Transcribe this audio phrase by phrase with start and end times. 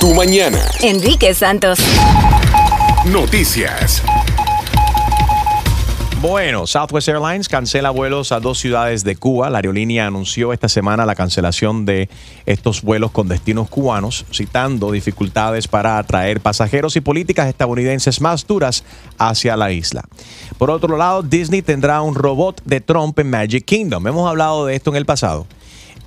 [0.00, 0.58] tu mañana.
[0.80, 1.78] Enrique Santos.
[3.04, 4.02] Noticias.
[6.22, 9.50] Bueno, Southwest Airlines cancela vuelos a dos ciudades de Cuba.
[9.50, 12.08] La aerolínea anunció esta semana la cancelación de
[12.46, 18.84] estos vuelos con destinos cubanos, citando dificultades para atraer pasajeros y políticas estadounidenses más duras
[19.18, 20.04] hacia la isla.
[20.56, 24.06] Por otro lado, Disney tendrá un robot de Trump en Magic Kingdom.
[24.06, 25.46] Hemos hablado de esto en el pasado.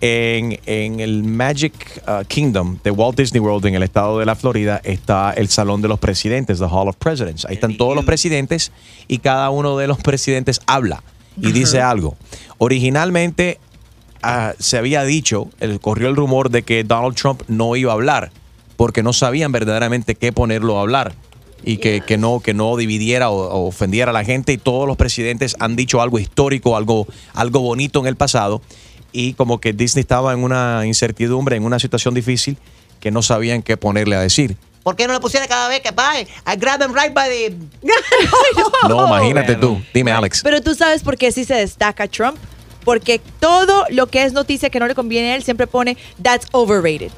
[0.05, 4.35] En, en, el Magic uh, Kingdom de Walt Disney World en el estado de la
[4.35, 7.45] Florida está el Salón de los Presidentes, the Hall of Presidents.
[7.45, 8.73] Ahí están todos los presidentes
[9.07, 11.01] y cada uno de los presidentes habla
[11.41, 12.17] y dice algo.
[12.57, 13.59] Originalmente
[14.25, 17.95] uh, se había dicho, el, corrió el rumor de que Donald Trump no iba a
[17.95, 18.31] hablar
[18.75, 21.15] porque no sabían verdaderamente qué ponerlo a hablar
[21.63, 24.85] y que, que, no, que no dividiera o, o, ofendiera a la gente y todos
[24.85, 28.61] los presidentes han dicho algo histórico, algo, algo bonito en el pasado
[29.13, 32.57] y como que Disney estaba en una incertidumbre, en una situación difícil
[32.99, 34.57] que no sabían qué ponerle a decir.
[34.83, 36.19] ¿Por qué no le pusiera cada vez que va?
[36.19, 36.25] I
[36.57, 37.55] grab them right by the...
[38.89, 39.81] no, imagínate tú.
[39.93, 40.41] Dime, Alex.
[40.43, 42.37] Pero tú sabes por qué sí se destaca Trump.
[42.83, 46.47] Porque todo lo que es noticia que no le conviene a él siempre pone that's
[46.51, 47.11] overrated.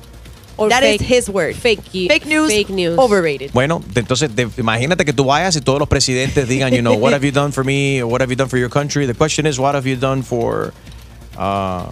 [0.58, 1.56] Or That fake, is his word.
[1.56, 2.98] Fake, Fake news, Fake news.
[2.98, 3.52] overrated.
[3.52, 7.14] Bueno, entonces de, imagínate que tú vayas y todos los presidentes digan, you know, what
[7.14, 8.02] have you done for me?
[8.02, 9.06] Or what have you done for your country?
[9.08, 10.72] The question is, what have you done for,
[11.38, 11.86] uh,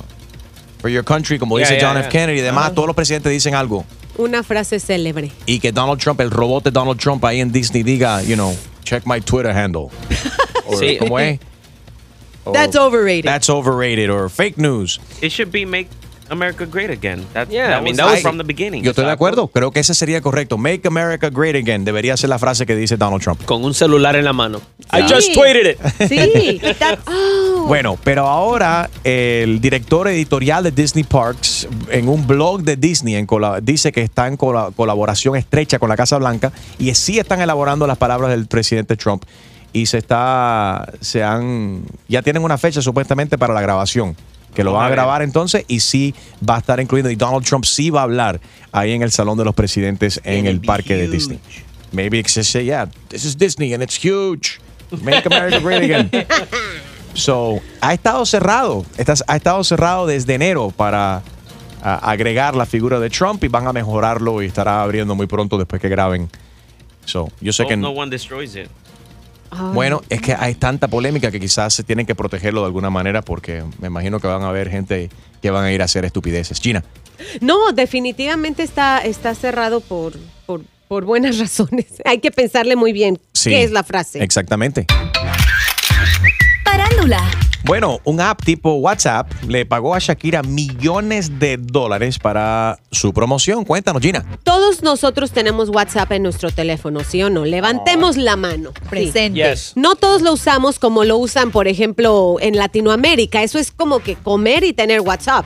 [0.79, 1.37] for your country?
[1.39, 2.03] Como Yeah, dice yeah, John yeah.
[2.05, 2.09] F.
[2.09, 3.85] Kennedy y demás, todos los presidentes dicen algo.
[4.17, 5.31] Una frase célebre.
[5.47, 8.55] Y que Donald Trump, el robot de Donald Trump ahí en Disney diga, you know,
[8.83, 9.89] check my Twitter handle.
[10.65, 10.97] Or, Sí.
[10.97, 11.39] ¿Cómo es?
[12.45, 13.25] Or, That's overrated.
[13.25, 14.99] That's overrated or fake news.
[15.21, 15.87] It should be make
[16.29, 17.25] America great again.
[17.33, 18.83] That, Yeah, that I mean, that was- from the beginning.
[18.83, 19.47] Yo estoy de acuerdo.
[19.49, 20.57] Creo que ese sería correcto.
[20.57, 21.85] Make America great again.
[21.85, 23.43] Debería ser la frase que dice Donald Trump.
[23.45, 24.61] Con un celular en la mano.
[24.91, 26.07] I just tweeted it.
[26.09, 26.59] Sí.
[26.79, 27.65] That- Oh.
[27.67, 33.25] Bueno, pero ahora el director editorial de Disney Parks en un blog de Disney en
[33.61, 37.87] dice que está en cola- colaboración estrecha con la Casa Blanca y sí están elaborando
[37.87, 39.23] las palabras del presidente Trump
[39.71, 44.15] y se está se han ya tienen una fecha supuestamente para la grabación
[44.53, 46.13] que lo van a grabar entonces y sí
[46.47, 48.39] va a estar incluido y Donald Trump sí va a hablar
[48.71, 51.39] ahí en el salón de los presidentes en el parque de Disney.
[51.91, 54.59] Maybe it's just say, yeah, this is Disney and it's huge.
[55.01, 56.09] Make America great again.
[57.15, 58.85] So, ha estado cerrado.
[58.97, 61.21] Estás- ha estado cerrado desde enero para
[61.83, 65.79] agregar la figura de Trump y van a mejorarlo y estará abriendo muy pronto después
[65.79, 66.27] que graben.
[67.05, 68.67] So, yo sé Hope que no one destroys it.
[69.73, 73.21] Bueno, es que hay tanta polémica que quizás se tienen que protegerlo de alguna manera
[73.21, 75.09] porque me imagino que van a haber gente
[75.41, 76.59] que van a ir a hacer estupideces.
[76.61, 76.83] China.
[77.41, 80.13] No, definitivamente está, está cerrado por,
[80.45, 81.85] por, por buenas razones.
[82.05, 83.49] Hay que pensarle muy bien Sí.
[83.49, 84.23] qué es la frase.
[84.23, 84.85] Exactamente.
[86.63, 87.21] Parándula.
[87.65, 93.63] Bueno, un app tipo WhatsApp le pagó a Shakira millones de dólares para su promoción.
[93.63, 94.25] Cuéntanos, Gina.
[94.43, 97.45] Todos nosotros tenemos WhatsApp en nuestro teléfono, ¿sí o no?
[97.45, 98.71] Levantemos la mano.
[98.75, 98.89] Sí.
[98.89, 99.39] presente.
[99.49, 99.73] Yes.
[99.75, 103.43] No todos lo usamos como lo usan, por ejemplo, en Latinoamérica.
[103.43, 105.45] Eso es como que comer y tener WhatsApp.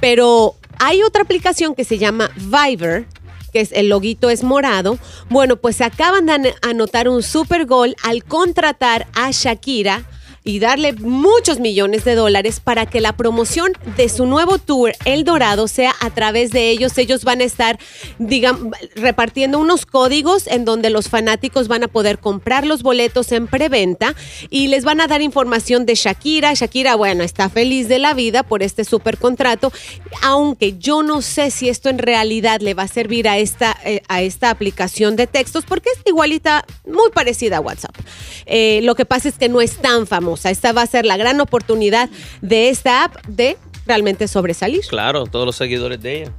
[0.00, 3.06] Pero hay otra aplicación que se llama Viber,
[3.52, 4.98] que es, el loguito es morado.
[5.28, 10.04] Bueno, pues acaban de an- anotar un super gol al contratar a Shakira
[10.44, 15.24] y darle muchos millones de dólares para que la promoción de su nuevo tour, El
[15.24, 16.98] Dorado, sea a través de ellos.
[16.98, 17.78] Ellos van a estar,
[18.18, 23.46] digamos, repartiendo unos códigos en donde los fanáticos van a poder comprar los boletos en
[23.46, 24.14] preventa
[24.50, 26.52] y les van a dar información de Shakira.
[26.52, 29.72] Shakira, bueno, está feliz de la vida por este super contrato,
[30.20, 34.02] aunque yo no sé si esto en realidad le va a servir a esta, eh,
[34.08, 37.96] a esta aplicación de textos porque es igualita, muy parecida a WhatsApp.
[38.44, 40.33] Eh, lo que pasa es que no es tan famosa.
[40.44, 42.08] Esta va a ser la gran oportunidad
[42.42, 43.56] de esta app de
[43.86, 44.80] realmente sobresalir.
[44.88, 46.32] Claro, todos los seguidores de ella.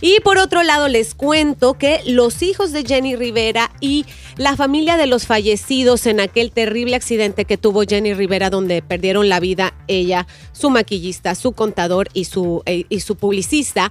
[0.00, 4.06] Y por otro lado, les cuento que los hijos de Jenny Rivera y
[4.36, 9.28] la familia de los fallecidos en aquel terrible accidente que tuvo Jenny Rivera, donde perdieron
[9.28, 13.88] la vida ella, su maquillista, su contador y su, eh, y su publicista.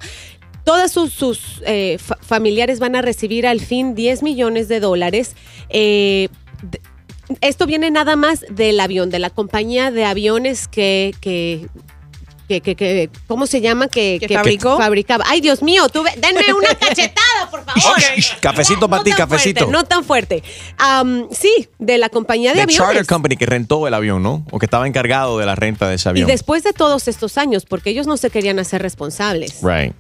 [0.66, 5.38] Todas sus, sus, eh, fa- familiares van a recibir al fin 10 millones de dólares.
[5.70, 6.28] Eh,
[7.42, 11.68] esto viene nada más del avión, de la compañía de aviones que, que
[12.48, 13.90] que, que, que- ¿cómo se llama?
[13.90, 14.76] Que, ¿Que fabricó?
[14.76, 15.24] fabricaba.
[15.28, 17.96] Ay, Dios mío, tuve, denme una cachetada, por favor.
[18.42, 19.66] Cafecito para ti, cafecito.
[19.66, 20.44] fuerte, no tan fuerte.
[20.80, 22.78] Am, sí, de la compañía de The aviones.
[22.88, 24.44] Charter Company que rentó el avión, ¿no?
[24.50, 26.28] O que estaba encargado de la renta de ese Y avión.
[26.28, 29.60] después de todos estos años, porque ellos no se querían hacer responsables.
[29.62, 29.94] Right.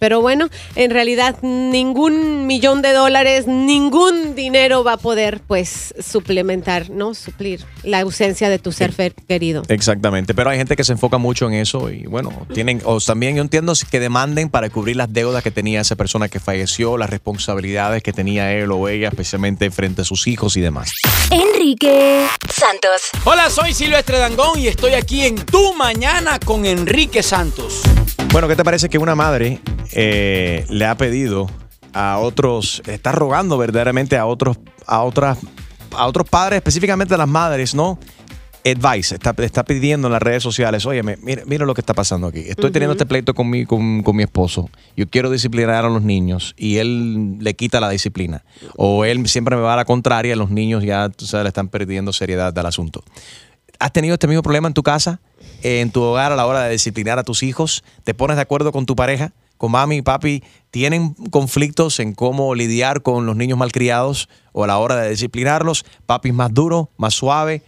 [0.00, 6.88] Pero bueno, en realidad ningún millón de dólares, ningún dinero va a poder pues suplementar,
[6.88, 7.12] ¿no?
[7.12, 8.94] Suplir la ausencia de tu ser
[9.28, 9.62] querido.
[9.68, 13.36] Exactamente, pero hay gente que se enfoca mucho en eso y bueno, tienen, o también
[13.36, 17.10] yo entiendo que demanden para cubrir las deudas que tenía esa persona que falleció, las
[17.10, 20.90] responsabilidades que tenía él o ella, especialmente frente a sus hijos y demás.
[21.30, 23.10] Enrique Santos.
[23.24, 27.82] Hola, soy Silvestre Dangón y estoy aquí en Tu Mañana con Enrique Santos.
[28.32, 29.60] Bueno, ¿qué te parece que una madre
[29.92, 31.48] eh, le ha pedido
[31.92, 35.38] a otros, está rogando verdaderamente a otros, a otras,
[35.96, 37.98] a otros padres, específicamente a las madres, ¿no?
[38.62, 42.26] Advice, está, está pidiendo en las redes sociales, oye, mira, mira lo que está pasando
[42.26, 42.40] aquí.
[42.40, 44.68] Estoy teniendo este pleito con mi, con, con mi esposo.
[44.96, 48.44] Yo quiero disciplinar a los niños y él le quita la disciplina.
[48.76, 51.68] O él siempre me va a la contraria, los niños ya, tú sabes, le están
[51.68, 53.02] perdiendo seriedad al asunto.
[53.78, 55.20] ¿Has tenido este mismo problema en tu casa,
[55.62, 57.82] eh, en tu hogar a la hora de disciplinar a tus hijos?
[58.04, 59.32] ¿Te pones de acuerdo con tu pareja?
[59.60, 60.42] ¿Con mami y papi?
[60.70, 65.84] ¿Tienen conflictos en cómo lidiar con los niños malcriados o a la hora de disciplinarlos?
[66.06, 67.62] ¿Papi es más duro, más suave?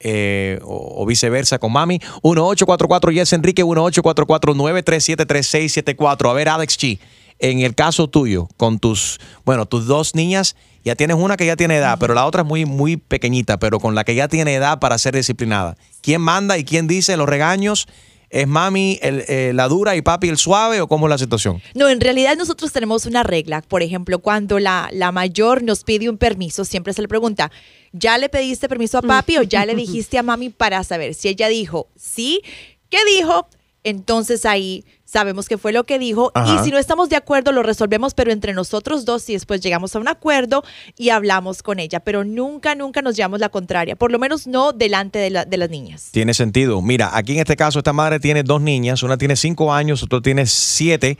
[0.00, 2.00] eh, o, viceversa con mami.
[2.22, 6.30] 1844 Yes Enrique 1844 937 3674.
[6.30, 6.98] A ver, Alex G,
[7.38, 10.54] en el caso tuyo, con tus, bueno, tus dos niñas,
[10.84, 13.80] ya tienes una que ya tiene edad, pero la otra es muy, muy pequeñita, pero
[13.80, 15.76] con la que ya tiene edad para ser disciplinada.
[16.02, 17.88] ¿Quién manda y quién dice los regaños?
[18.28, 21.62] ¿Es mami el- eh, la dura y papi el suave o cómo es la situación?
[21.74, 23.62] No, en realidad nosotros tenemos una regla.
[23.62, 27.50] Por ejemplo, cuando la, la mayor nos pide un permiso, siempre se le pregunta,
[27.92, 31.14] ¿ya le pediste permiso a papi o ya le dijiste a mami para saber?
[31.14, 32.42] Si ella dijo sí,
[32.90, 33.48] ¿qué dijo?
[33.84, 36.60] Entonces ahí sabemos qué fue lo que dijo Ajá.
[36.60, 39.96] y si no estamos de acuerdo lo resolvemos, pero entre nosotros dos y después llegamos
[39.96, 40.62] a un acuerdo
[40.98, 44.72] y hablamos con ella, pero nunca, nunca nos llevamos la contraria, por lo menos no
[44.72, 46.08] delante de, la- de las niñas.
[46.10, 46.82] Tiene sentido.
[46.82, 50.20] Mira, aquí en este caso, esta madre tiene dos niñas, una tiene cinco años, otra
[50.20, 51.16] tiene siete.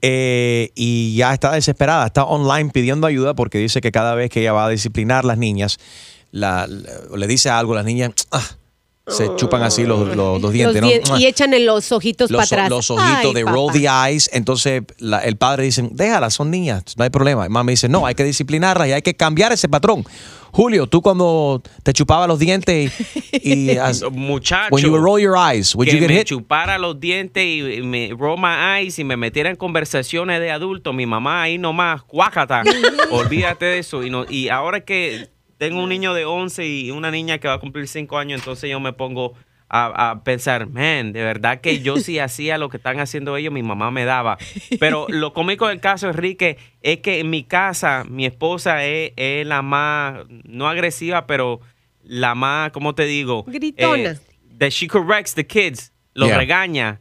[0.00, 4.40] eh, y ya está desesperada, está online pidiendo ayuda porque dice que cada vez que
[4.40, 5.78] ella va a disciplinar las niñas,
[6.30, 8.46] la- le dice algo, las niñas ah,
[9.08, 11.18] se chupan así los, los- los dientes, Los ¿no?
[11.18, 12.70] y echan en los ojitos para los, atrás.
[12.70, 13.54] los ojitos Ay, de papá.
[13.54, 14.28] roll the eyes.
[14.32, 17.46] Entonces la- el padre dice, déjalas, son niñas, no hay problema.
[17.46, 20.04] Y mami dice, no, hay que disciplinarlas y hay que cambiar ese patrón.
[20.50, 22.90] Julio, tú cuando te chupaba los dientes
[23.32, 24.68] y, y as- Muchacho.
[24.74, 26.26] when you roll your eyes, would que you get me hit?
[26.26, 30.94] chupara los dientes y me roll my eyes y me metiera en conversaciones de adultos.
[30.94, 32.62] Mi mamá ahí nomás, cuácata.
[33.10, 34.02] Olvídate de eso.
[34.02, 35.28] Y, no, y ahora que
[35.58, 38.70] tengo un niño de 11 y una niña que va a cumplir 5 años, entonces
[38.70, 39.34] yo me pongo
[39.68, 43.52] a, a pensar, man, de verdad que yo sí hacía lo que están haciendo ellos,
[43.52, 44.38] mi mamá me daba.
[44.80, 49.46] Pero lo cómico del caso, Enrique, es que en mi casa mi esposa es, es
[49.46, 51.60] la más, no agresiva, pero
[52.02, 53.44] la más, ¿cómo te digo?
[53.46, 54.12] Gritona.
[54.12, 54.18] Eh,
[54.58, 56.38] that she corrects the kids, los Yeah.
[56.38, 57.00] regaña.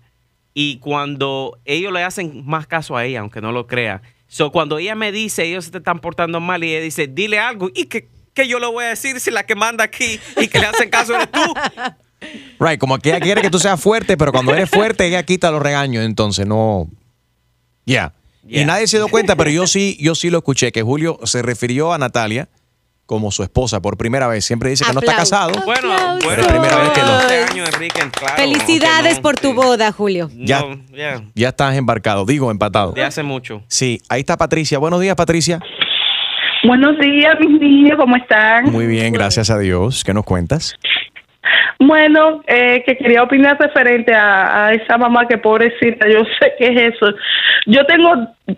[0.54, 4.02] Y cuando ellos le hacen más caso a ella, aunque no lo crea.
[4.28, 7.40] So, cuando ella me dice, ellos se te están portando mal, y ella dice, dile
[7.40, 7.70] algo.
[7.74, 10.60] ¿Y que, que yo le voy a decir si la que manda aquí y que
[10.60, 11.42] le hacen caso eres tú?
[12.60, 15.52] Right, como que ella quiere que tú seas fuerte, pero cuando eres fuerte, ella quita
[15.52, 16.88] los regaños, entonces no.
[17.86, 18.14] Ya.
[18.48, 18.66] Y Yeah.
[18.66, 21.94] nadie se dio cuenta, pero yo sí, yo sí lo escuché, que Julio se refirió
[21.94, 22.50] a Natalia
[23.06, 24.46] como su esposa por primera vez.
[24.46, 25.52] Siempre dice que no está casado.
[25.64, 26.24] Bueno, Aplausos.
[26.26, 29.54] bueno, Es la primera vez que lo- este año, Enrique, claro, Felicidades no, por tu
[29.54, 30.32] boda, Julio.
[30.36, 30.62] Ya.
[30.62, 32.94] No, ya, Ya estás embarcado, digo empatado.
[32.94, 33.62] de hace mucho.
[33.68, 34.80] Sí, ahí está Patricia.
[34.80, 35.60] Buenos días, Patricia.
[36.68, 38.66] Buenos días, mis niños, ¿cómo están?
[38.66, 40.04] Muy bien, gracias a Dios.
[40.04, 40.78] ¿Qué nos cuentas?
[41.80, 46.68] Bueno, eh, que quería opinar referente a, a esa mamá que pobrecita, yo sé que
[46.68, 47.14] es eso.
[47.68, 48.12] Yo tengo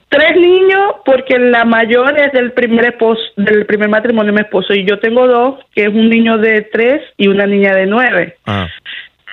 [0.07, 4.74] tres niños porque la mayor es del primer esposo, del primer matrimonio de mi esposo
[4.74, 8.38] y yo tengo dos, que es un niño de tres y una niña de nueve.
[8.48, 8.67] Ah,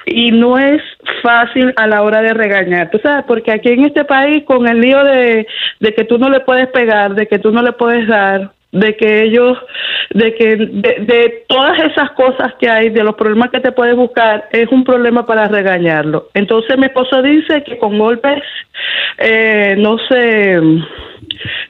[0.04, 0.80] y no es
[1.22, 4.80] fácil a la hora de regañar, tú sabes, porque aquí en este país con el
[4.80, 5.46] lío de,
[5.80, 8.96] de que tú no le puedes pegar, de que tú no le puedes dar, de
[8.96, 9.56] que ellos,
[10.10, 13.96] de que de, de todas esas cosas que hay, de los problemas que te puedes
[13.96, 16.28] buscar, es un problema para regañarlo.
[16.34, 18.42] Entonces mi esposo dice que con golpes,
[19.18, 20.60] eh, no sé,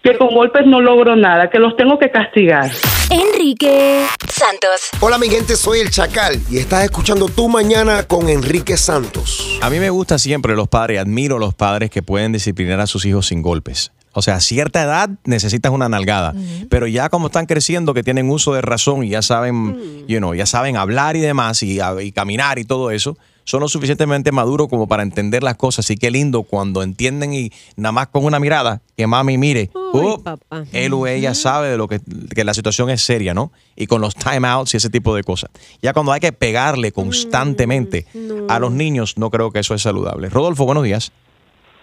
[0.02, 2.70] que con golpes no logro nada, que los tengo que castigar.
[3.10, 4.90] Enrique Santos.
[5.00, 9.58] Hola mi gente, soy el Chacal y estás escuchando Tu Mañana con Enrique Santos.
[9.62, 13.04] A mí me gusta siempre los padres, admiro los padres que pueden disciplinar a sus
[13.06, 13.92] hijos sin golpes.
[14.18, 16.34] O sea, a cierta edad necesitas una nalgada,
[16.70, 20.34] pero ya como están creciendo, que tienen uso de razón y ya saben, you know,
[20.34, 24.32] ya saben hablar y demás y, a- y caminar y todo eso, son lo suficientemente
[24.32, 25.88] maduros como para entender las cosas.
[25.90, 30.00] Y qué lindo cuando entienden y nada más con una mirada, que mami mire, Uy,
[30.04, 30.64] oh, papá.
[30.72, 32.00] él o ella sabe de lo que,
[32.34, 33.52] que la situación es seria, ¿no?
[33.76, 35.50] Y con los timeouts y ese tipo de cosas.
[35.80, 38.06] Ya cuando hay que pegarle constantemente
[38.48, 40.28] a los niños, no creo que eso es saludable.
[40.28, 41.12] Rodolfo, buenos días.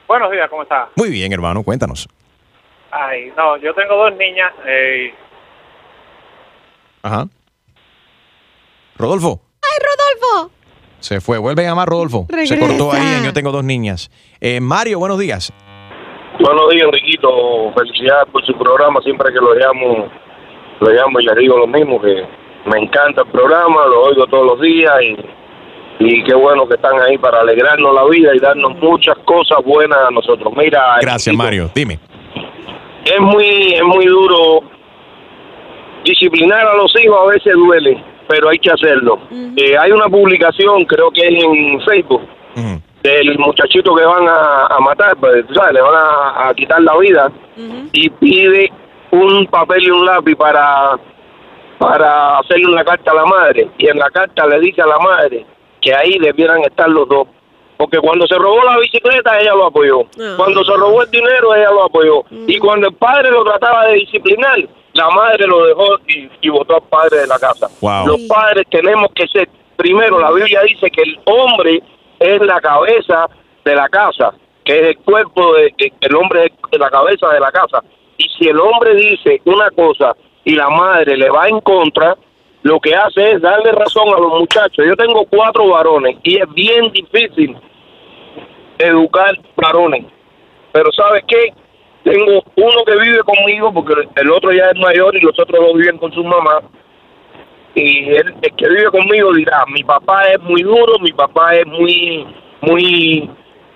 [0.06, 0.90] Buenos días, ¿cómo está?
[0.98, 2.10] Muy bien, hermano, cuéntanos.
[2.96, 4.52] Ay, no, yo tengo dos niñas.
[4.68, 5.14] eh,
[7.02, 7.26] Ajá.
[8.98, 9.42] Rodolfo.
[9.62, 10.52] ¡Ay, Rodolfo!
[11.00, 11.38] Se fue.
[11.38, 12.28] Vuelve a llamar Rodolfo.
[12.46, 14.10] Se cortó ahí en Yo tengo dos niñas.
[14.40, 15.52] Eh, Mario, buenos días.
[16.40, 17.74] Buenos días, Enriquito.
[17.76, 19.02] Felicidades por su programa.
[19.02, 20.08] Siempre que lo llamo,
[20.80, 22.24] lo llamo y le digo lo mismo, que
[22.66, 27.02] me encanta el programa, lo oigo todos los días y, y qué bueno que están
[27.02, 30.54] ahí para alegrarnos la vida y darnos muchas cosas buenas a nosotros.
[30.56, 31.72] Mira, Gracias, Enriquito, Mario.
[31.76, 32.00] Dime.
[33.06, 34.62] Es muy, es muy duro
[36.04, 39.20] disciplinar a los hijos, a veces duele, pero hay que hacerlo.
[39.56, 42.22] Eh, hay una publicación, creo que es en Facebook,
[43.04, 45.74] del muchachito que van a, a matar, pues, ¿sabes?
[45.74, 47.32] le van a, a quitar la vida
[47.92, 48.72] y pide
[49.12, 50.98] un papel y un lápiz para
[51.78, 54.98] para hacerle una carta a la madre y en la carta le dice a la
[55.00, 55.46] madre
[55.82, 57.28] que ahí debieran estar los dos
[57.84, 60.04] porque cuando se robó la bicicleta ella lo apoyó.
[60.38, 62.24] Cuando se robó el dinero ella lo apoyó.
[62.48, 64.58] Y cuando el padre lo trataba de disciplinar
[64.94, 67.68] la madre lo dejó y, y votó al padre de la casa.
[67.82, 68.08] Wow.
[68.08, 71.82] los padres tenemos que ser primero la Biblia dice que el hombre
[72.20, 73.28] es la cabeza
[73.66, 77.40] de la casa que es el cuerpo de que el hombre es la cabeza de
[77.42, 77.84] la casa.
[78.18, 82.16] Y si el hombre dice una cosa y la madre le va en contra,
[82.62, 84.86] lo que hace es darle razón a los muchachos.
[84.86, 87.58] Yo tengo cuatro varones y es bien difícil
[88.78, 90.06] educar varones.
[90.72, 91.54] Pero ¿sabes qué?
[92.04, 95.78] Tengo uno que vive conmigo porque el otro ya es mayor y los otros dos
[95.78, 96.62] viven con su mamá.
[97.76, 102.28] Y el que vive conmigo dirá, mi papá es muy duro, mi papá es muy,
[102.62, 103.30] muy...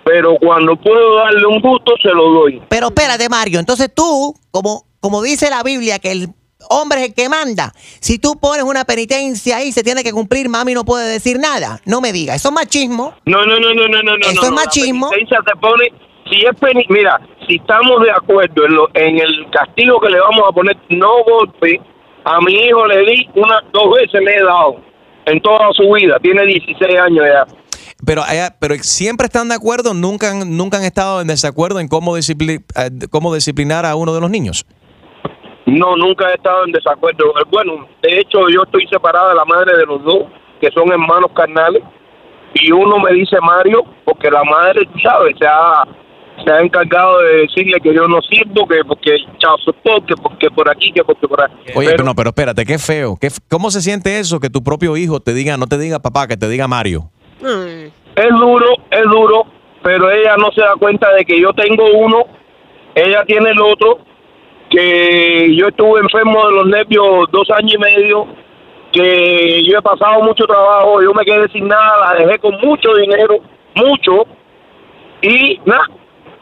[0.04, 2.62] Pero cuando puedo darle un gusto, se lo doy.
[2.70, 3.60] Pero espérate, Mario.
[3.60, 6.28] Entonces tú, como, como dice la Biblia, que el
[6.70, 10.50] hombre es el que manda, si tú pones una penitencia ahí, se tiene que cumplir,
[10.50, 11.80] mami no puede decir nada.
[11.86, 12.36] No me digas.
[12.38, 13.14] Eso es machismo.
[13.26, 14.16] No, no, no, no, no, no.
[14.22, 15.08] Eso no, es machismo.
[15.08, 15.92] La penitencia se pone,
[16.30, 20.20] si es peni, mira, si estamos de acuerdo en, lo, en el castigo que le
[20.20, 21.80] vamos a poner, no golpe,
[22.26, 24.76] a mi hijo le di una, dos veces le he dado
[25.26, 27.46] en toda su vida, tiene 16 años ya.
[28.06, 28.24] Pero,
[28.60, 32.64] pero siempre están de acuerdo, nunca han, nunca han estado en desacuerdo en cómo, discipli-
[32.76, 34.66] eh, cómo disciplinar a uno de los niños.
[35.68, 37.34] No, nunca he estado en desacuerdo.
[37.52, 40.24] Bueno, de hecho yo estoy separada de la madre de los dos,
[40.62, 41.84] que son hermanos carnales,
[42.54, 45.84] y uno me dice Mario, porque la madre, tú sabes, se ha,
[46.44, 49.58] se ha encargado de decirle que yo no sirvo, que porque chao
[50.08, 51.52] que porque por aquí, que porque por ahí.
[51.76, 53.18] Oye, pero no, pero espérate, qué feo.
[53.20, 56.28] Qué ¿Cómo se siente eso que tu propio hijo te diga, no te diga papá,
[56.28, 57.12] que te diga Mario?
[57.42, 59.46] Es duro, es duro,
[59.84, 62.26] pero ella no se da cuenta de que yo tengo uno,
[62.96, 64.00] ella tiene el otro,
[64.70, 68.28] que yo estuve enfermo de los nervios dos años y medio,
[68.92, 72.94] que yo he pasado mucho trabajo, yo me quedé sin nada, la dejé con mucho
[72.96, 73.36] dinero,
[73.76, 74.26] mucho,
[75.22, 75.84] y nada,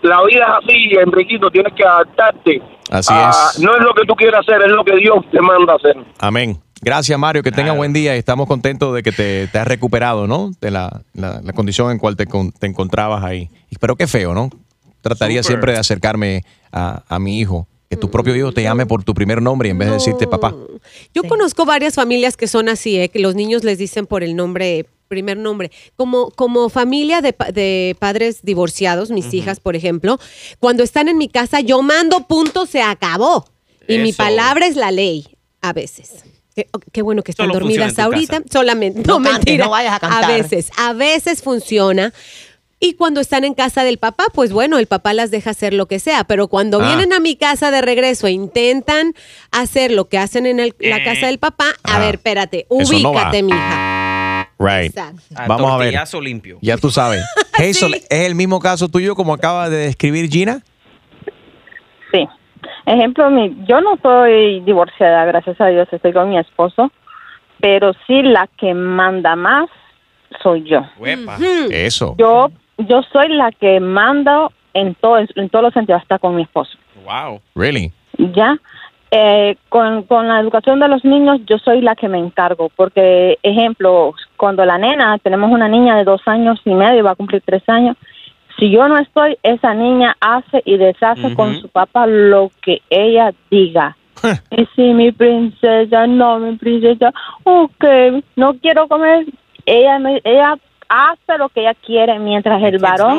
[0.01, 2.61] la vida es así, Enriquito, tienes que adaptarte.
[2.91, 3.59] Así a- es.
[3.59, 5.95] No es lo que tú quieras hacer, es lo que Dios te manda a hacer.
[6.19, 6.57] Amén.
[6.81, 7.41] Gracias, Mario.
[7.41, 10.51] Que tenga buen día y estamos contentos de que te, te has recuperado, ¿no?
[10.61, 13.49] De la, la- la condición en cual te, con- te encontrabas ahí.
[13.79, 14.49] Pero qué feo, ¿no?
[15.01, 17.67] Trataría siempre de acercarme a, a mi hijo.
[17.89, 20.55] Que tu propio hijo te llame por tu primer nombre en vez de decirte papá.
[21.13, 23.09] Yo conozco varias familias que son así, ¿eh?
[23.09, 25.71] que los niños les dicen por el nombre, primer nombre.
[25.95, 30.19] Como, como familia de, pa- de padres divorciados, mis hijas, por ejemplo,
[30.59, 33.45] cuando están en mi casa, yo mando punto, se acabó.
[33.87, 35.27] Y mi palabra es la ley,
[35.61, 36.23] a veces.
[36.55, 38.37] Qué, qué bueno que están Solo dormidas ahorita.
[38.37, 38.49] casa.
[38.51, 39.01] Solamente.
[39.05, 39.65] No No, cantes, mentira.
[39.65, 40.41] no vayas a cantar.
[40.41, 42.13] veces, a veces funciona.
[42.79, 45.85] Y cuando están en casa del papá, pues bueno, el papá las deja hacer lo
[45.87, 46.25] que sea.
[46.25, 46.87] Pero cuando Ah.
[46.87, 49.13] vienen a mi casa de regreso e intentan
[49.51, 51.99] hacer lo que hacen en el- la casa del papá, a Ah.
[51.99, 54.49] ver, espérate, no ubícate, mija.
[54.59, 54.87] Right.
[54.97, 55.21] Exacto.
[55.35, 55.93] Ah, Vamos a ver.
[56.21, 56.57] limpio.
[56.61, 57.21] Ya tú sabes.
[57.53, 60.61] Hazel, ¿es el mismo caso tuyo como acaba de describir Gina?
[62.11, 62.27] Sí.
[62.85, 66.91] Ejemplo, mi, yo no estoy divorciada, gracias a Dios, estoy con mi esposo,
[67.59, 69.69] pero sí la que manda más
[70.43, 70.81] soy yo.
[71.71, 72.15] Eso.
[72.17, 76.43] Yo yo soy la que mando en todo en todos los sentidos, hasta con mi
[76.43, 76.77] esposo.
[77.05, 77.41] Wow.
[77.55, 77.91] Really?
[78.17, 78.57] Ya.
[79.11, 83.37] Eh, con, con la educación de los niños, yo soy la que me encargo, porque,
[83.43, 87.41] ejemplo, cuando la nena, tenemos una niña de dos años y medio, va a cumplir
[87.45, 87.95] tres años,
[88.57, 93.33] si yo no estoy, esa niña hace y deshace con su papá lo que ella
[93.51, 93.95] diga.
[94.51, 97.13] y si mi princesa, no, mi princesa,
[97.43, 97.85] ok,
[98.35, 99.25] no quiero comer,
[99.65, 100.57] ella, me, ella
[100.89, 103.17] hace lo que ella quiere, mientras el varón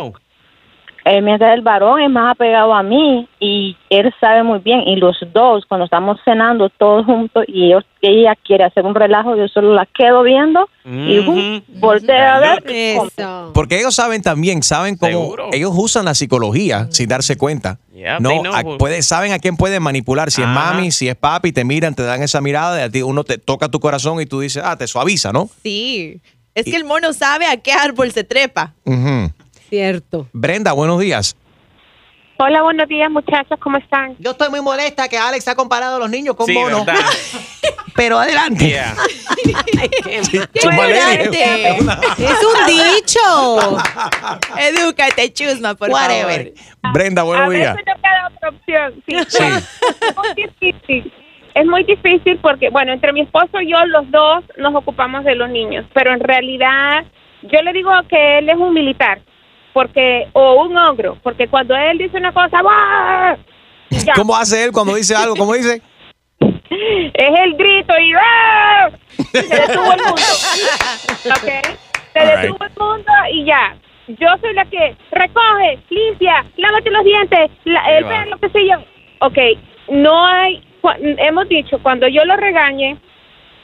[1.09, 4.81] Eh, mientras el varón es más apegado a mí y él sabe muy bien.
[4.89, 9.37] Y los dos, cuando estamos cenando todos juntos y ellos, ella quiere hacer un relajo,
[9.37, 12.61] yo solo la quedo viendo y uh, volteo a ver.
[13.55, 17.79] Porque ellos saben también, saben cómo ellos usan la psicología sin darse cuenta.
[17.95, 20.33] Yeah, no, a- puede- saben a quién pueden manipular.
[20.33, 23.03] Si es mami, si es papi, te miran, te dan esa mirada, y a ti
[23.03, 25.49] uno te toca tu corazón y tú dices, ah, te suaviza, ¿no?
[25.63, 26.21] Sí.
[26.57, 28.73] Es que el mono sabe a qué árbol se trepa.
[29.69, 30.27] Cierto.
[30.33, 31.37] Brenda, buenos días.
[32.39, 34.15] Hola, buenos días, muchachos, ¿cómo están?
[34.19, 36.85] Yo estoy muy molesta que Alex ha comparado a los niños con Sí, monos.
[36.85, 37.03] ¿verdad?
[37.95, 38.69] Pero adelante.
[38.69, 38.95] Yeah.
[40.55, 41.79] Espérate.
[42.19, 43.79] Es un dicho.
[44.59, 46.53] Edúcate, chusma, por Whatever.
[46.83, 46.93] favor.
[46.95, 47.75] Brenda, buenos días.
[47.75, 49.03] me toca la otra opción.
[49.07, 49.17] Sí.
[50.87, 51.13] Sí.
[51.57, 52.39] Es muy difícil.
[52.43, 56.13] Porque, bueno, entre mi esposo y yo, los dos nos ocupamos de los niños, pero
[56.13, 57.05] en realidad
[57.43, 59.21] yo le digo que él es un militar,
[59.73, 62.61] porque o un ogro, porque cuando él dice una cosa.
[64.15, 65.35] ¿Cómo hace él cuando dice algo?
[65.37, 65.81] ¿Cómo dice?
[66.41, 68.91] es el grito y ¡ah!
[69.33, 70.23] se detuvo el mundo.
[71.37, 71.79] ¿Ok?
[72.13, 73.77] Se All detuvo el mundo y ya.
[74.09, 78.77] Yo soy la que recoge, limpia, lávate los dientes, la- el pelo, qué sé yo.
[79.21, 79.39] Ok,
[79.89, 80.63] no hay,
[80.99, 82.97] hemos dicho, cuando yo lo regañe,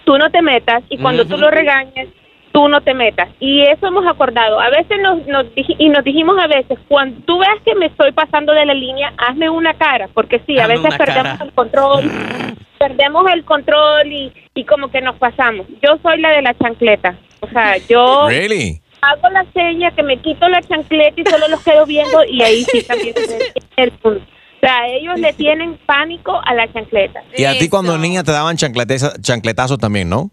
[0.04, 1.42] tú no te metas y cuando tú Ujú.
[1.42, 2.08] lo regañes,
[2.52, 3.28] tú no te metas.
[3.40, 4.60] Y eso hemos acordado.
[4.60, 8.12] A veces nos, nos y nos dijimos a veces, cuando tú veas que me estoy
[8.12, 11.44] pasando de la línea, hazme una cara, porque sí, a veces perdemos cara.
[11.44, 12.10] el control,
[12.78, 15.66] perdemos el control y, y como que nos pasamos.
[15.82, 17.16] Yo soy la de la chancleta.
[17.40, 18.80] O sea, yo Really?
[19.00, 22.64] hago la seña que me quito la chancleta y solo los quedo viendo y ahí
[22.64, 24.24] sí también se ve el punto.
[24.62, 27.20] O sea, ellos le tienen pánico a la chancleta.
[27.36, 30.30] Y a ti cuando niña te daban chancletazos también, ¿no?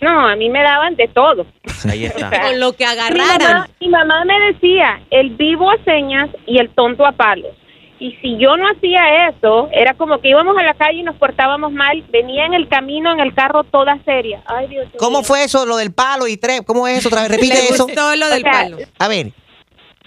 [0.00, 1.44] No, a mí me daban de todo.
[1.90, 2.30] Ahí está.
[2.30, 3.52] Con lo que Mi agarraran.
[3.52, 7.52] mamá, mi mamá me decía, el vivo a señas y el tonto a palos.
[7.98, 11.16] Y si yo no hacía eso, era como que íbamos a la calle y nos
[11.16, 14.42] portábamos mal, venía en el camino, en el carro, toda seria.
[14.46, 16.60] Ay, Dios ¿Cómo fue eso, lo del palo y tres?
[16.66, 17.08] ¿Cómo es eso?
[17.08, 17.84] Otra vez, repite Le eso.
[17.84, 18.76] gustó lo del O sea, palo.
[18.98, 19.32] A ver,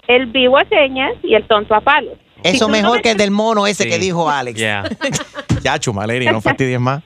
[0.08, 2.14] El vivo a señas y el tonto a palos.
[2.44, 3.88] Si eso no mejor me- que el del mono ese Sí.
[3.90, 4.58] que dijo Alex.
[4.58, 4.84] Yeah.
[5.62, 7.02] Ya, Chumaleria, no fastidies más.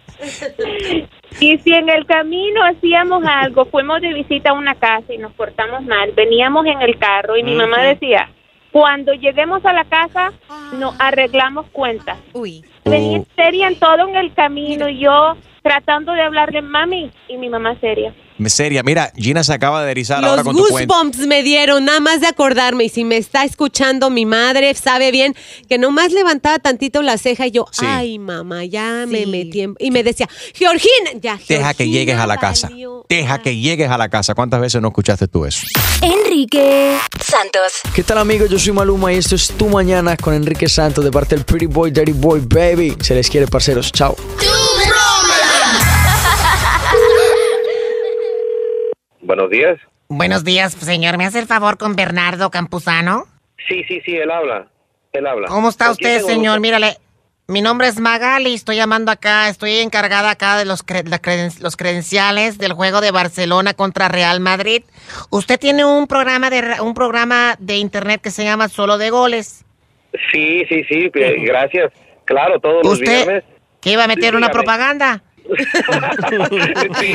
[1.40, 5.32] Y si en el camino hacíamos algo, fuimos de visita a una casa y nos
[5.32, 8.30] portamos mal, veníamos en el carro y mi mamá decía,
[8.70, 10.32] cuando lleguemos a la casa,
[10.78, 12.16] nos arreglamos cuentas.
[12.32, 12.64] Uy.
[12.84, 13.26] Venía Uh.
[13.34, 17.74] seria en todo en el camino y yo tratando de hablarle mami y mi mamá
[17.80, 18.14] seria.
[18.46, 20.92] Seria, mira, Gina se acaba de erizar ahora Los con tu cuento.
[20.94, 22.84] goosebumps me dieron, nada más de acordarme.
[22.84, 25.34] Y si me está escuchando mi madre, sabe bien
[25.68, 27.84] que nomás levantaba tantito la ceja y yo, Sí.
[27.88, 29.26] ay, mamá, ya me Sí.
[29.26, 29.74] metí en...
[29.78, 32.68] Y me decía, Georgina, ya, Deja que Georgina llegues a la casa.
[32.68, 33.06] valió".
[33.08, 34.34] Deja que llegues a la casa.
[34.34, 35.64] ¿Cuántas veces no escuchaste tú eso?
[36.02, 37.80] Enrique Santos.
[37.94, 38.50] ¿Qué tal amigos?
[38.50, 41.66] Yo soy Maluma y esto es Tu Mañana con Enrique Santos de parte del Pretty
[41.66, 42.96] Boy, Dirty Boy, Baby.
[43.00, 43.92] Se les quiere, parceros.
[43.92, 44.16] Chao.
[49.24, 49.78] Buenos días.
[50.08, 51.16] Buenos días, señor.
[51.18, 53.24] ¿Me hace el favor con Bernardo Campuzano?
[53.68, 54.66] Sí, sí, sí, él habla.
[55.12, 55.48] Él habla.
[55.48, 56.60] ¿Cómo está ¿Con quién usted, señor?
[56.60, 56.98] Mírale,
[57.46, 61.76] mi nombre es Magali, estoy llamando acá, estoy encargada acá de los, cre- creden- los
[61.76, 64.82] credenciales del juego de Barcelona contra Real Madrid.
[65.30, 69.64] Usted tiene un programa de un programa de internet que se llama Solo de Goles.
[70.32, 71.92] Sí, sí, sí, gracias.
[72.24, 73.44] Claro, todos los ¿Usted viernes.
[73.80, 74.52] que iba a meter Sí, una dígame.
[74.52, 75.22] propaganda?
[77.00, 77.14] Sí.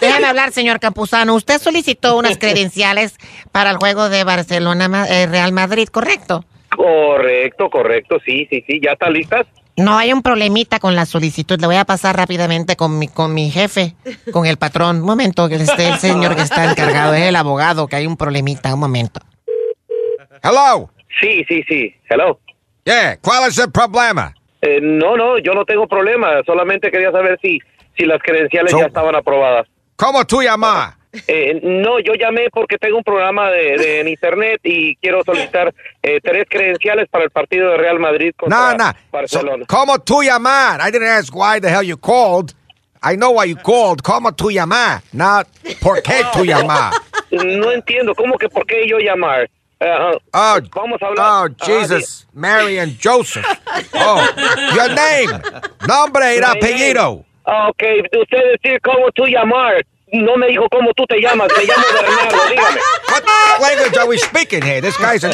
[0.00, 1.34] Déjame hablar, señor Campuzano.
[1.34, 3.16] Usted solicitó unas credenciales
[3.52, 6.44] para el juego de Barcelona eh, Real Madrid, ¿correcto?
[6.76, 8.80] correcto, correcto, sí, sí, sí.
[8.82, 9.46] ¿Ya están listas?
[9.76, 11.58] No, hay un problemita con la solicitud.
[11.60, 13.94] Le voy a pasar rápidamente con mi, con mi jefe,
[14.32, 14.96] con el patrón.
[14.96, 18.16] Un momento, que esté el señor que está encargado, es el abogado, que hay un
[18.16, 18.72] problemita.
[18.74, 19.20] Un momento.
[20.42, 20.90] Hello.
[21.20, 21.94] Sí, sí, sí.
[22.08, 22.38] Hello.
[22.84, 24.34] Yeah, ¿cuál es el problema?
[24.62, 26.42] Eh, no, no, yo no tengo problema.
[26.44, 27.58] Solamente quería saber si,
[27.96, 29.66] si las credenciales So- ya estaban aprobadas.
[29.96, 30.96] ¿Cómo tú llamas?
[31.26, 35.74] Eh, no, yo llamé porque tengo un programa de, de- en internet y quiero solicitar
[36.02, 38.92] eh, tres credenciales para el partido de Real Madrid contra no.
[39.10, 39.64] Barcelona.
[39.68, 40.80] ¿Cómo tú llamar?
[40.80, 42.52] I didn't ask why the hell you called.
[43.02, 44.02] I know why you called.
[44.02, 45.00] ¿Cómo tú llamar?
[45.12, 45.48] Not
[45.82, 46.92] ¿por qué tú llamar?
[47.32, 49.50] No entiendo, ¿cómo que por qué yo llamar?
[49.80, 51.26] Eh, Oh, vamos a hablar.
[51.50, 53.44] oh, Jesus, Mary and Joseph.
[53.94, 54.20] Oh,
[54.74, 55.30] your name,
[55.86, 57.24] nombre y apellido.
[57.46, 57.82] Ah, ok,
[58.20, 59.84] usted decir cómo tú llamar.
[60.12, 62.80] No me dijo cómo tú te llamas, me llamo Bernardo, dígame.
[63.08, 63.24] What
[63.62, 64.80] language are we speaking here?
[64.80, 65.32] This guy's a...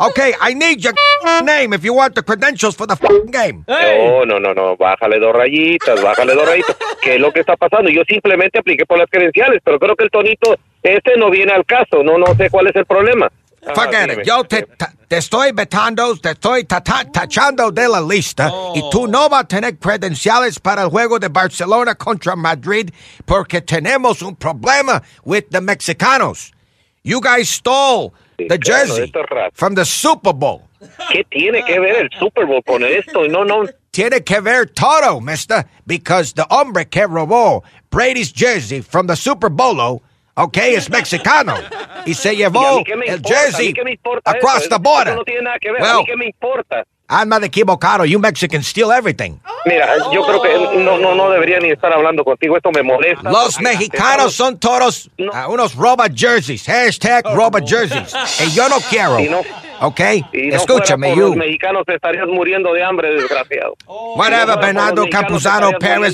[0.00, 0.94] Okay, I need your
[1.42, 3.64] name if you want the credentials for the fucking game.
[3.68, 6.74] No, no, no, no, bájale dos rayitas, bájale dos rayitas.
[7.02, 7.90] ¿Qué es lo que está pasando?
[7.90, 11.66] Yo simplemente apliqué por las credenciales, pero creo que el tonito este no viene al
[11.66, 13.30] caso, no, no sé cuál es el problema.
[13.74, 14.26] Forget uh, it.
[14.26, 18.80] Yo te, ta- te estoy vetando, te estoy ta- ta- tachando de la lista y
[18.90, 19.06] tú oh.
[19.06, 22.90] no vas a tener credenciales para el juego de Barcelona contra Madrid
[23.24, 26.52] porque tenemos un problema with the Mexicanos.
[27.04, 29.50] You guys stole the claro, jersey esto es raro.
[29.54, 30.62] from the Super Bowl.
[31.10, 33.26] ¿Qué tiene que ver el Super Bowl con esto?
[33.28, 33.66] No, no.
[33.92, 39.48] Tiene que ver todo, mister, because the hombre que robó Brady's jersey from the Super
[39.48, 40.02] Bowl,
[40.34, 41.54] okay, es mexicano.
[42.06, 43.38] Y se ¿Y a llevó qué me el importa?
[43.38, 43.74] ¿A jersey
[44.24, 44.68] across eso?
[44.68, 45.14] the Eso border.
[45.16, 45.80] no tiene nada que ver.
[45.82, 46.84] ¿A Well, mí qué me importa?
[47.06, 48.06] Anda de equivocado.
[48.06, 49.32] You Mexicans steal everything.
[49.66, 52.56] Mira, yo creo que no, no, no debería ni estar hablando contigo.
[52.56, 53.30] Esto me molesta.
[53.30, 56.64] Los mexicanos son todos ah, unos roba jerseys.
[56.66, 58.14] Hashtag roba jerseys.
[58.46, 59.18] Y yo no quiero.
[59.18, 59.42] Si no-
[59.80, 60.00] ¿Ok?
[60.32, 61.26] Si no Escúchame, fuera por you.
[61.28, 63.74] los mexicanos te estarías muriendo de hambre, desgraciado.
[63.86, 65.10] Whatever, Si no fuera por Bernardo estarías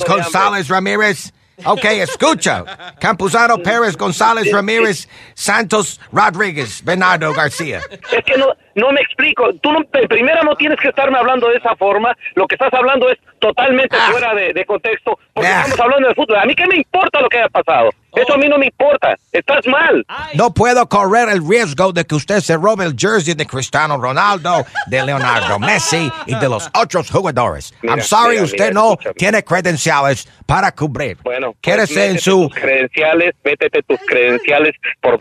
[0.01, 0.23] Pérez.
[0.33, 1.33] González Ramírez.
[1.65, 2.65] Ok, escucha.
[3.01, 7.81] Campuzano Pérez González Ramírez Santos Rodríguez Bernardo García.
[7.91, 9.53] Es que no, no me explico.
[9.63, 12.17] Tú no, de primera no tienes que estarme hablando de esa forma.
[12.35, 15.19] Lo que estás hablando es totalmente fuera de, de contexto.
[15.35, 15.63] Porque Ah.
[15.65, 16.37] estamos hablando de fútbol.
[16.39, 17.91] A mí qué me importa lo que haya pasado.
[18.15, 19.15] Eso a mí no me importa.
[19.31, 20.05] Estás mal.
[20.35, 24.65] No puedo correr el riesgo de que usted se robe el jersey de Cristiano Ronaldo,
[24.89, 27.73] de Leonardo Messi y de los otros jugadores.
[27.83, 29.15] Mira, I'm sorry, mira, usted mira, no escúchame.
[29.15, 31.19] tiene credenciales para cubrir.
[31.23, 32.49] Bueno, Quédese pues en métete su...
[32.49, 35.19] tus credenciales, métete tus credenciales por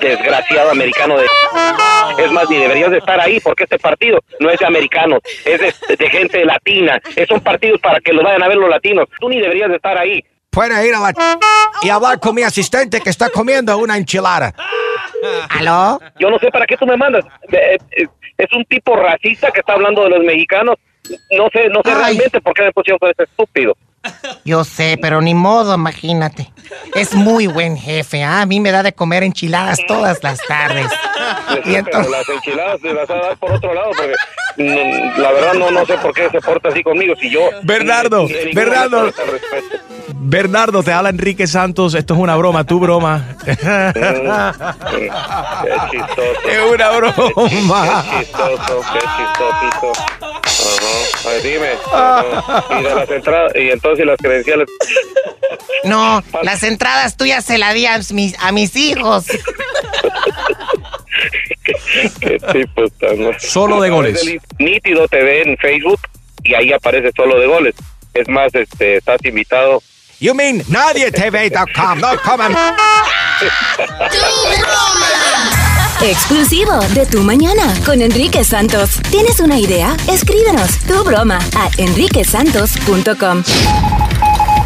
[0.00, 1.26] desgraciado americano de...
[2.18, 5.60] Es más, ni deberías de estar ahí porque este partido no es de americanos, es
[5.60, 7.00] de, de gente latina.
[7.16, 9.06] Es son partidos para que los vayan a ver los latinos.
[9.20, 10.24] Tú ni deberías de estar ahí.
[10.50, 11.12] Puede ir a la...
[11.82, 14.54] y hablar con mi asistente que está comiendo una enchilada.
[15.50, 16.00] ¿Aló?
[16.18, 17.24] Yo no sé para qué tú me mandas.
[17.52, 20.76] Eh, eh, Es un tipo racista que está hablando de los mexicanos.
[21.36, 23.76] No sé, no sé realmente por qué me pusieron con ese estúpido.
[24.44, 26.50] Yo sé, pero ni modo, imagínate.
[26.94, 28.40] Es muy buen jefe, ¿ah?
[28.42, 30.86] A mí me da de comer enchiladas todas las tardes.
[31.50, 32.10] Y Pero entonces...
[32.12, 34.14] las enchiladas se las va a dar por otro lado porque
[34.62, 37.14] mm, la verdad no, no sé por qué se porta así conmigo.
[37.20, 37.40] Si yo...
[37.64, 39.12] Bernardo, ni- ni- ninguna Bernardo.
[40.20, 41.94] Bernardo, te habla Enrique Santos.
[41.94, 43.36] Esto es una broma, tu broma.
[43.44, 43.56] Qué
[45.90, 46.48] chistoso.
[46.48, 48.04] Es una broma.
[48.10, 49.92] Qué chistoso, qué chistosito.
[51.42, 51.70] Dime.
[52.70, 54.68] Y de las entradas, y entonces las credenciales.
[55.84, 59.26] No, las entradas tuyas se las di a mis, a mis hijos.
[62.20, 63.38] Qué tipo tan.
[63.40, 64.24] Solo de goles.
[64.58, 66.00] Nítido TV en Facebook
[66.42, 67.74] y ahí aparece solo de goles.
[68.14, 69.82] Es más, este, estás invitado.
[70.20, 72.00] You mean nadietv.com.
[72.00, 72.56] No coman.
[76.02, 79.00] Exclusivo de Tu Mañana con Enrique Santos.
[79.10, 79.96] ¿Tienes una idea?
[80.08, 83.42] Escríbenos tu broma a enriquesantos.com.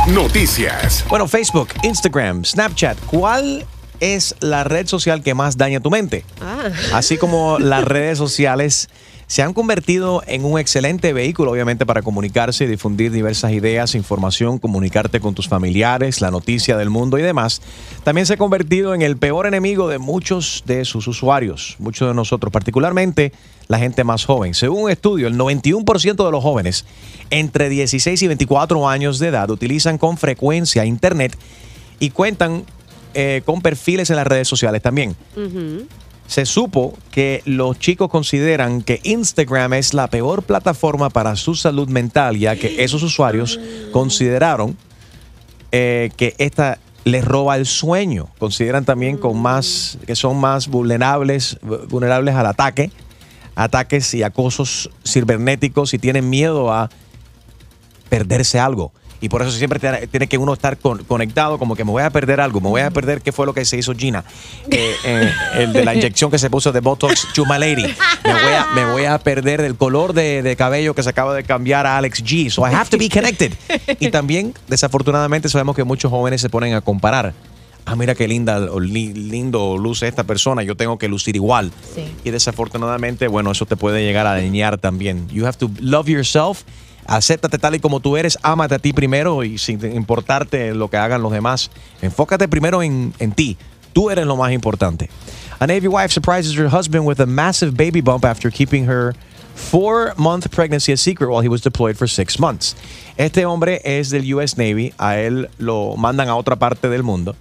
[0.09, 1.03] Noticias.
[1.09, 2.99] Bueno, Facebook, Instagram, Snapchat.
[3.07, 3.65] ¿Cuál
[4.01, 6.27] es la red social que más daña tu mente?
[6.43, 6.69] Ah.
[6.93, 8.91] Así como las redes sociales
[9.33, 14.59] se han convertido en un excelente vehículo, obviamente, para comunicarse y difundir diversas ideas, información,
[14.59, 17.63] comunicarte con tus familiares, la noticia del mundo y demás.
[18.05, 22.15] También se ha convertido en el peor enemigo de muchos de sus usuarios, muchos de
[22.15, 23.33] nosotros, particularmente
[23.69, 24.53] la gente más joven.
[24.53, 26.85] Según un estudio, el 91% de los jóvenes
[27.31, 31.39] entre 16 y 24 años de edad utilizan con frecuencia Internet
[32.01, 32.67] y cuentan
[33.15, 35.17] eh, con perfiles en las redes sociales también
[36.33, 41.91] se supo que los chicos consideran que Instagram es la peor plataforma para su salud
[41.91, 43.61] mental, ya que esos usuarios
[43.93, 44.79] consideraron
[45.73, 48.31] eh, que esta les roba el sueño.
[48.39, 51.59] Consideran también con más, que son más vulnerables,
[51.91, 52.91] vulnerables al ataque,
[53.55, 56.89] ataques y acosos cibernéticos y tienen miedo a
[58.09, 58.95] perderse algo.
[59.23, 62.03] Y por eso siempre tiene, tiene que uno estar con- conectado, como que me voy
[62.03, 64.25] a perder algo, me voy a perder qué fue lo que se hizo Gina,
[64.71, 67.83] Eh, eh, el de la inyección que se puso de Botox Chuma Lady.
[68.25, 71.35] Me voy a, me voy a perder el color de, de cabello que se acaba
[71.35, 72.51] de cambiar a Alex G.
[72.51, 73.53] So I have to be connected.
[74.01, 77.33] Y también, desafortunadamente, sabemos que muchos jóvenes se ponen a comparar.
[77.85, 81.73] Ah, mira qué linda li- lindo luce esta persona, yo tengo que lucir igual.
[82.25, 85.29] Y desafortunadamente, bueno, eso te puede llegar a dañar también.
[85.29, 86.63] You have to love yourself,
[87.07, 90.97] acéptate tal y como tú eres, ámate a ti primero y sin importarte lo que
[90.97, 91.71] hagan los demás.
[92.01, 93.57] Enfócate primero en, en ti.
[93.93, 95.11] Tú eres lo más importante.
[95.59, 99.15] A Navy wife surprises her husband with a massive baby bump after keeping her
[99.55, 102.75] four month pregnancy a secret while he was deployed for six months.
[103.17, 107.37] Este hombre es del US Navy, a él lo mandan a otra parte del mundo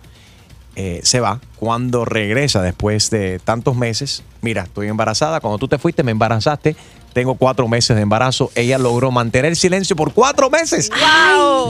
[0.76, 1.40] eh, se va.
[1.58, 5.40] Cuando regresa después de tantos meses, mira, estoy embarazada.
[5.40, 6.76] Cuando tú te fuiste, me embarazaste.
[7.14, 8.52] Tengo cuatro meses de embarazo.
[8.56, 10.90] Ella logró mantener silencio por cuatro meses.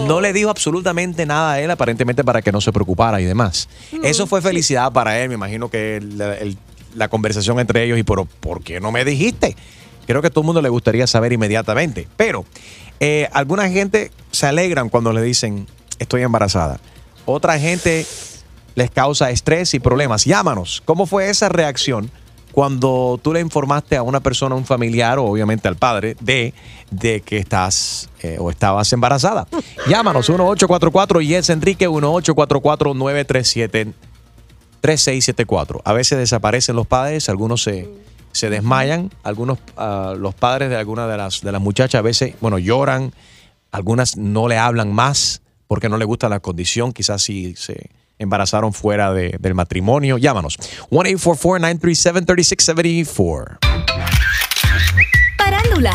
[0.08, 3.68] No le dijo absolutamente nada a él, aparentemente para que no se preocupara y demás.
[4.04, 5.30] Eso fue felicidad para él.
[5.30, 6.58] Me imagino que el- el-
[6.96, 9.56] la conversación entre ellos y por, ¿por qué no me dijiste?
[10.06, 12.08] Creo que a todo el mundo le gustaría saber inmediatamente.
[12.18, 12.46] Pero
[13.00, 15.68] eh, alguna gente se alegran cuando le dicen
[16.00, 16.80] estoy embarazada.
[17.26, 18.06] Otra gente
[18.76, 20.26] les causa estrés y problemas.
[20.26, 20.82] Llámanos.
[20.86, 22.12] ¿Cómo fue esa reacción
[22.52, 26.54] cuando tú le informaste a una persona, a un familiar o obviamente al padre de,
[26.90, 29.48] de que estás eh, o estabas embarazada?
[29.88, 33.94] Llámanos 1844 y es Enrique 1844 937
[34.82, 35.82] 3674.
[35.86, 37.88] A veces desaparecen los padres, algunos se,
[38.32, 42.34] se desmayan, algunos ah, los padres de algunas de las de las muchachas a veces,
[42.42, 43.14] bueno, lloran,
[43.72, 48.74] algunas no le hablan más porque no le gusta la condición, quizás si se embarazaron
[48.74, 50.18] fuera de- del matrimonio.
[50.18, 50.58] Llámanos.
[50.90, 53.58] 1-844-937-3674.
[55.38, 55.94] Parándula.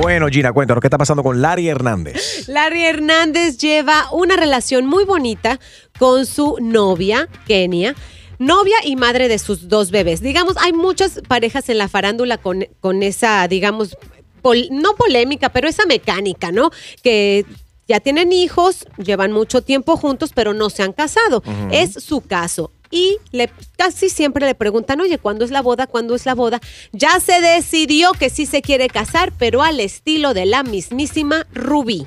[0.00, 2.48] Bueno, Gina, cuéntanos, ¿qué está pasando con Larry Hernández?
[2.48, 5.58] Larry Hernández lleva una relación muy bonita
[5.98, 7.94] con su novia, Kenia.
[8.38, 10.20] Novia y madre de sus dos bebés.
[10.20, 13.96] Digamos, hay muchas parejas en la farándula con, con esa, digamos,
[14.42, 16.70] pol- no polémica, pero esa mecánica, ¿no?
[17.02, 17.46] Que
[17.88, 21.42] ya tienen hijos, llevan mucho tiempo juntos, pero no se han casado.
[21.70, 22.72] Es su caso.
[22.90, 25.86] Y le, casi siempre le preguntan, oye, ¿cuándo es la boda?
[25.88, 26.60] ¿Cuándo es la boda?
[26.92, 32.06] Ya se decidió que sí se quiere casar, pero al estilo de la mismísima Rubí.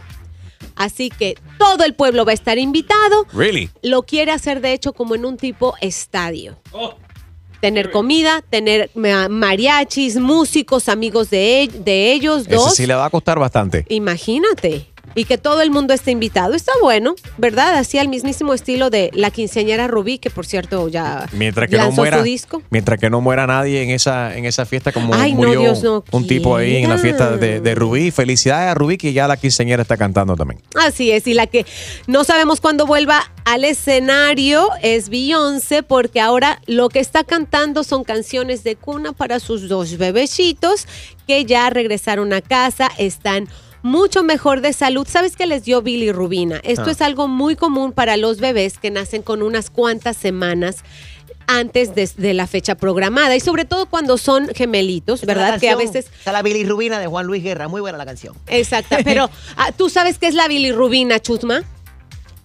[0.75, 3.25] Así que todo el pueblo va a estar invitado.
[3.33, 3.69] Really?
[3.83, 6.57] Lo quiere hacer, de hecho, como en un tipo estadio.
[7.59, 12.73] Tener comida, tener ma- mariachis, músicos, amigos de, de ellos Ese dos.
[12.75, 13.85] sí le va a costar bastante.
[13.89, 14.87] Imagínate.
[15.15, 16.53] Y que todo el mundo esté invitado.
[16.53, 17.75] Está bueno, ¿verdad?
[17.75, 21.83] Así al mismísimo estilo de la quinceañera Rubí, que por cierto ya Mientras que no
[21.83, 22.61] lanzó muera, su disco.
[22.69, 25.83] mientras que no muera nadie en esa, en esa fiesta como Ay, no, murió Dios
[25.83, 28.11] no un tipo ahí en la fiesta de, de Rubí.
[28.11, 30.61] Felicidades a Rubí que ya la quinceañera está cantando también.
[30.75, 31.65] Así es, y la que
[32.07, 38.03] no sabemos cuándo vuelva al escenario es Beyoncé, porque ahora lo que está cantando son
[38.03, 40.87] canciones de cuna para sus dos bebecitos
[41.27, 43.47] que ya regresaron a casa, están
[43.81, 45.07] mucho mejor de salud.
[45.09, 46.59] ¿Sabes qué les dio bilirrubina?
[46.63, 46.91] Esto Ah.
[46.91, 50.77] es algo muy común para los bebés que nacen con unas cuantas semanas
[51.47, 55.59] antes de, de la fecha programada y sobre todo cuando son gemelitos, ¿verdad?
[55.59, 58.35] Que a veces Está la bilirrubina de Juan Luis Guerra, muy buena la canción.
[58.47, 61.63] Exacto, pero ah, ¿tú sabes qué es la bilirrubina, Chusma?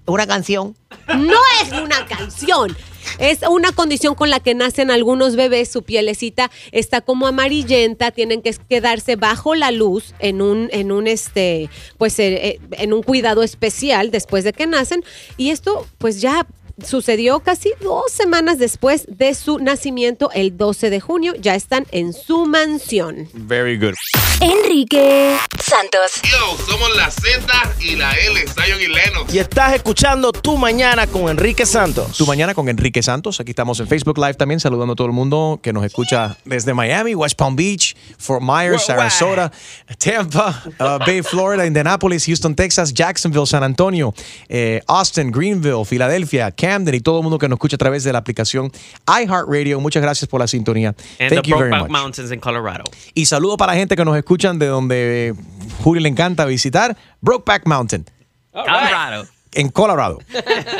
[0.07, 0.75] Una canción.
[1.17, 2.75] No es una canción.
[3.19, 8.43] Es una condición con la que nacen algunos bebés, su pielecita está como amarillenta, tienen
[8.43, 13.03] que quedarse bajo la luz en un, en un este, pues eh, eh, en un
[13.03, 15.05] cuidado especial después de que nacen.
[15.37, 16.47] Y esto, pues ya
[16.83, 21.35] sucedió casi dos semanas después de su nacimiento, el 12 de junio.
[21.39, 23.29] Ya están en su mansión.
[23.35, 23.95] Very good.
[24.41, 26.21] Enrique Santos.
[26.25, 27.41] Yo, somos la Z
[27.81, 29.33] y la L, Zion y Lennox.
[29.33, 32.17] Y estás escuchando Tu Mañana con Enrique Santos.
[32.17, 33.41] Tu mañana con Enrique Santos.
[33.41, 36.75] Aquí estamos en Facebook Live también, saludando a todo el mundo que nos escucha desde
[36.75, 39.53] Miami, West Palm Beach, Fort Myers, Sarasota,
[39.99, 44.13] Tampa, uh, Bay, Florida, Indianapolis, Houston, Texas, Jacksonville, San Antonio,
[44.49, 48.13] eh, Austin, Greenville, Filadelfia, Camden y todo el mundo que nos escucha a través de
[48.13, 48.71] la aplicación
[49.07, 49.81] iHeartRadio.
[49.81, 50.89] Muchas gracias por la sintonía.
[51.21, 52.01] And Thank the you very Brokeback much.
[52.01, 52.85] Mountains in Colorado.
[53.15, 55.35] Y saludo para la gente que nos escuchan de donde
[55.83, 58.07] Julio le encanta visitar, Brokeback Mountain,
[58.53, 59.27] Colorado.
[59.53, 60.19] en Colorado,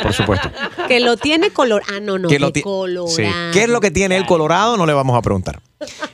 [0.03, 0.49] por supuesto.
[0.87, 1.81] Que lo tiene color.
[1.87, 3.07] Ah, no, no, que de lo ti- colorado.
[3.07, 3.23] Sí.
[3.53, 4.75] ¿Qué es lo que tiene el Colorado?
[4.77, 5.61] No le vamos a preguntar.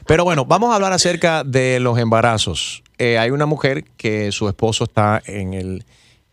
[0.06, 2.84] Pero bueno, vamos a hablar acerca de los embarazos.
[2.98, 5.86] Eh, hay una mujer que su esposo está en el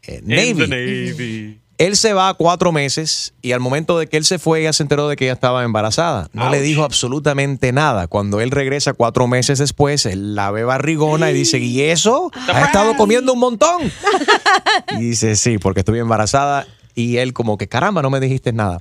[0.02, 0.48] eh, Navy.
[0.50, 1.60] In the Navy.
[1.78, 4.82] Él se va cuatro meses y al momento de que él se fue, ella se
[4.82, 6.28] enteró de que ella estaba embarazada.
[6.32, 8.08] No le dijo absolutamente nada.
[8.08, 12.32] Cuando él regresa cuatro meses después, él la ve barrigona y dice, ¿y eso?
[12.52, 13.80] ¿Has estado comiendo un montón?
[14.90, 16.66] Y dice, sí, porque estoy embarazada.
[16.94, 18.80] Y él como que, caramba, no me dijiste nada.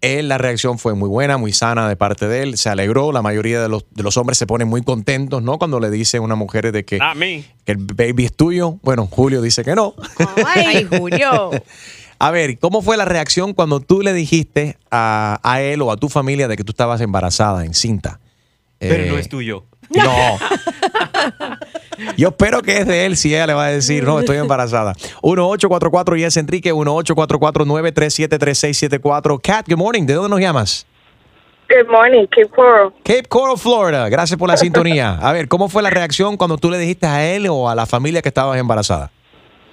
[0.00, 2.58] Él, la reacción fue muy buena, muy sana de parte de él.
[2.58, 3.12] Se alegró.
[3.12, 5.58] La mayoría de los, de los hombres se ponen muy contentos, ¿no?
[5.58, 7.44] Cuando le dice a una mujer de que, A mí.
[7.64, 8.78] que el baby es tuyo.
[8.82, 9.94] Bueno, Julio dice que no.
[10.44, 11.50] Ay, Julio.
[12.24, 15.96] A ver, ¿cómo fue la reacción cuando tú le dijiste a, a él o a
[15.96, 18.20] tu familia de que tú estabas embarazada, encinta?
[18.78, 19.64] Pero Eh, no es tuyo.
[19.90, 20.38] No.
[22.16, 24.92] Yo espero que es de él si ella le va a decir, no, estoy embarazada.
[25.24, 29.40] 1844 y es Enrique, 1844-937-3674.
[29.42, 30.06] Kat, good morning.
[30.06, 30.86] ¿De dónde nos llamas?
[31.68, 32.92] Good morning, Cape Coral.
[33.02, 34.08] Cape Coral, Florida.
[34.08, 35.14] Gracias por la sintonía.
[35.20, 37.84] A ver, ¿cómo fue la reacción cuando tú le dijiste a él o a la
[37.86, 39.10] familia que estabas embarazada?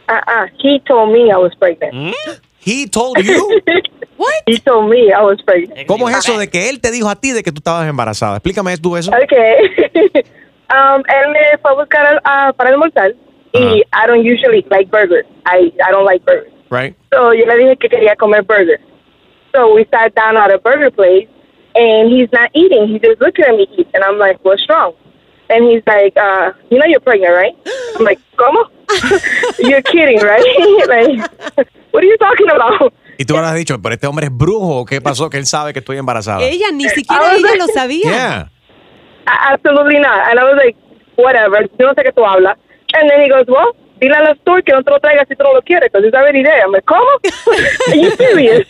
[0.10, 0.48] Uh-uh.
[0.58, 2.16] He told me I was pregnant.
[2.60, 3.62] He told you?
[4.18, 4.44] What?
[4.48, 5.88] He told me I was pregnant.
[5.88, 8.38] ¿Cómo es eso de que él te dijo a ti de que tú estabas embarazada?
[8.38, 9.12] Explícame tú eso.
[9.12, 9.56] Okay.
[10.70, 13.14] um, él me fue a buscar ah, para almorzar
[13.54, 15.26] y I don't usually like burgers.
[15.46, 16.52] I, I don't like burgers.
[16.70, 16.96] Right?
[17.14, 18.82] So yo le dije que quería comer burgers.
[19.56, 21.28] So we sat down at a burger place
[21.76, 22.88] and he's not eating.
[22.88, 24.94] He's just looking at me eat, and I'm like, "What's wrong?"
[25.50, 27.56] And he's like, uh, "You know you're pregnant, right?"
[27.96, 28.70] I'm like, "Como?
[29.60, 30.44] you're kidding, right?"
[30.88, 32.94] like, what are you talking about?
[33.18, 34.86] Y tú habrás dicho, pero este hombre es brujo.
[34.86, 35.30] ¿Qué pasó?
[35.30, 36.42] Que él sabe que estoy embarazada.
[36.42, 38.02] Ella ni siquiera ella lo sabía.
[38.10, 38.50] Yeah.
[39.26, 40.20] A- Absolutely not.
[40.30, 40.78] And I was like,
[41.18, 41.68] whatever.
[41.78, 42.58] Yo no sé qué tú hablas.
[42.94, 45.44] And then he goes, well, dile al store que no te lo traiga si tú
[45.44, 46.64] no lo quieres, because he's already there.
[46.64, 47.06] I'm like, ¿cómo?
[47.90, 48.66] Are you serious?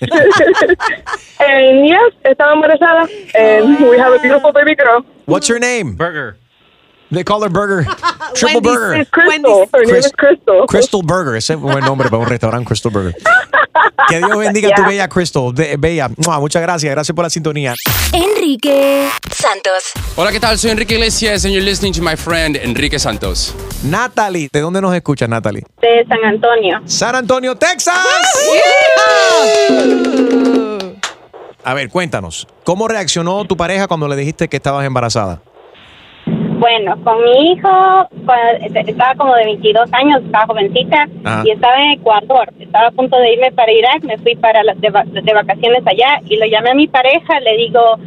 [1.39, 5.05] and yes, estaba embarazada, and we have a beautiful baby girl.
[5.25, 5.95] What's her name?
[5.95, 6.37] Burger.
[7.11, 7.85] They call her Burger.
[8.35, 8.71] Triple Wendy's.
[8.71, 8.95] Burger.
[9.01, 9.67] It's Crystal.
[9.73, 10.65] Her name is Crystal.
[10.67, 11.35] Crystal Burger.
[11.35, 13.15] Ese es un buen nombre para un restaurante, Crystal Burger.
[14.07, 15.51] Que Dios bendiga a tu bella Crystal.
[15.53, 16.09] De- bella.
[16.17, 16.91] Mua, Muchas gracias.
[16.91, 17.73] Gracias por la sintonía.
[18.13, 19.91] Enrique Santos.
[20.15, 20.57] Hola, ¿qué tal?
[20.59, 23.55] Soy Enrique Iglesias and you're listening to my friend Enrique Santos.
[23.83, 24.49] Natalie.
[24.53, 25.63] ¿De dónde nos escuchas, Natalie?
[25.81, 26.79] De San Antonio.
[26.85, 27.95] San Antonio, Texas.
[31.63, 32.47] A ver, cuéntanos.
[32.63, 35.41] ¿Cómo reaccionó tu pareja cuando le dijiste que estabas embarazada?
[36.59, 37.69] Bueno, con mi hijo,
[38.25, 41.43] cuando estaba como de 22 años, estaba jovencita Ajá.
[41.45, 42.49] y estaba en Ecuador.
[42.59, 45.81] Estaba a punto de irme para Irak, me fui para las de, va- de vacaciones
[45.87, 47.97] allá y lo llamé a mi pareja, le digo,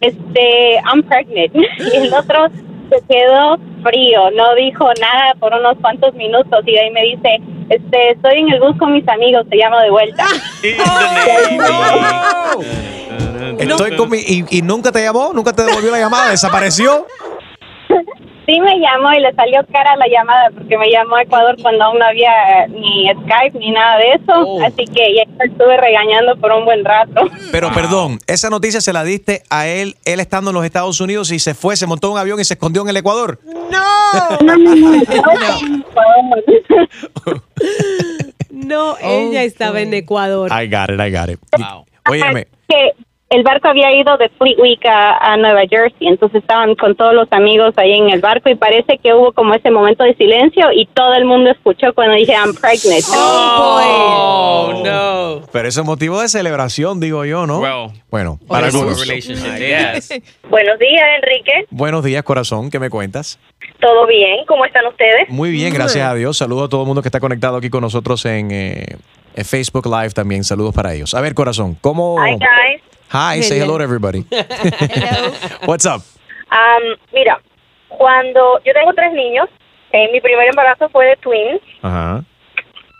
[0.00, 1.54] este, I'm pregnant.
[1.92, 2.48] Y el otro
[2.90, 7.38] se quedó frío, no dijo nada por unos cuantos minutos y de ahí me dice,
[7.68, 10.24] este, estoy en el bus con mis amigos, te llamo de vuelta.
[13.58, 17.06] Estoy con mi- y, y nunca te llamó, nunca te devolvió la llamada, desapareció.
[18.46, 21.84] Sí me llamó y le salió cara la llamada porque me llamó a Ecuador cuando
[21.84, 24.64] aún no había eh, ni Skype ni nada de eso.
[24.64, 27.30] Así que ya estuve regañando por un buen rato.
[27.52, 31.30] Pero perdón, esa noticia se la diste a él, él estando en los Estados Unidos
[31.30, 33.38] y se fue, se montó un avión y se escondió en el Ecuador.
[38.50, 40.50] No, ella estaba en Ecuador.
[40.50, 41.38] I got it, I got it.
[42.08, 42.94] Óyeme, que
[43.30, 47.14] el barco había ido de Fleet Week a, a Nueva Jersey, entonces estaban con todos
[47.14, 50.72] los amigos ahí en el barco y parece que hubo como ese momento de silencio
[50.72, 53.04] y todo el mundo escuchó cuando dije I'm pregnant.
[53.16, 55.46] Oh, no.
[55.52, 57.60] pero eso es motivo de celebración, digo yo, ¿no?
[58.10, 59.06] bueno, para algunos.
[59.06, 59.28] yes.
[60.50, 61.66] Buenos días, Enrique.
[61.70, 63.38] Buenos días, corazón, ¿qué me cuentas?
[63.78, 64.44] ¿Todo bien?
[64.48, 65.28] ¿Cómo están ustedes?
[65.28, 66.36] Muy bien, gracias a Dios.
[66.36, 68.96] Saludo a todo el mundo que está conectado aquí con nosotros en, eh,
[69.36, 70.42] en Facebook Live también.
[70.42, 71.14] Saludos para ellos.
[71.14, 72.16] A ver, corazón, ¿cómo?
[72.18, 72.89] Hi, guys.
[73.12, 74.24] Hi, say hello to everybody.
[75.66, 76.02] What's up?
[76.50, 77.40] Um, mira,
[77.88, 79.48] cuando yo tengo tres niños,
[79.92, 81.60] eh, mi primer embarazo fue de twins.
[81.82, 82.24] Ajá.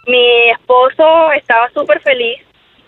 [0.07, 2.39] Mi esposo estaba súper feliz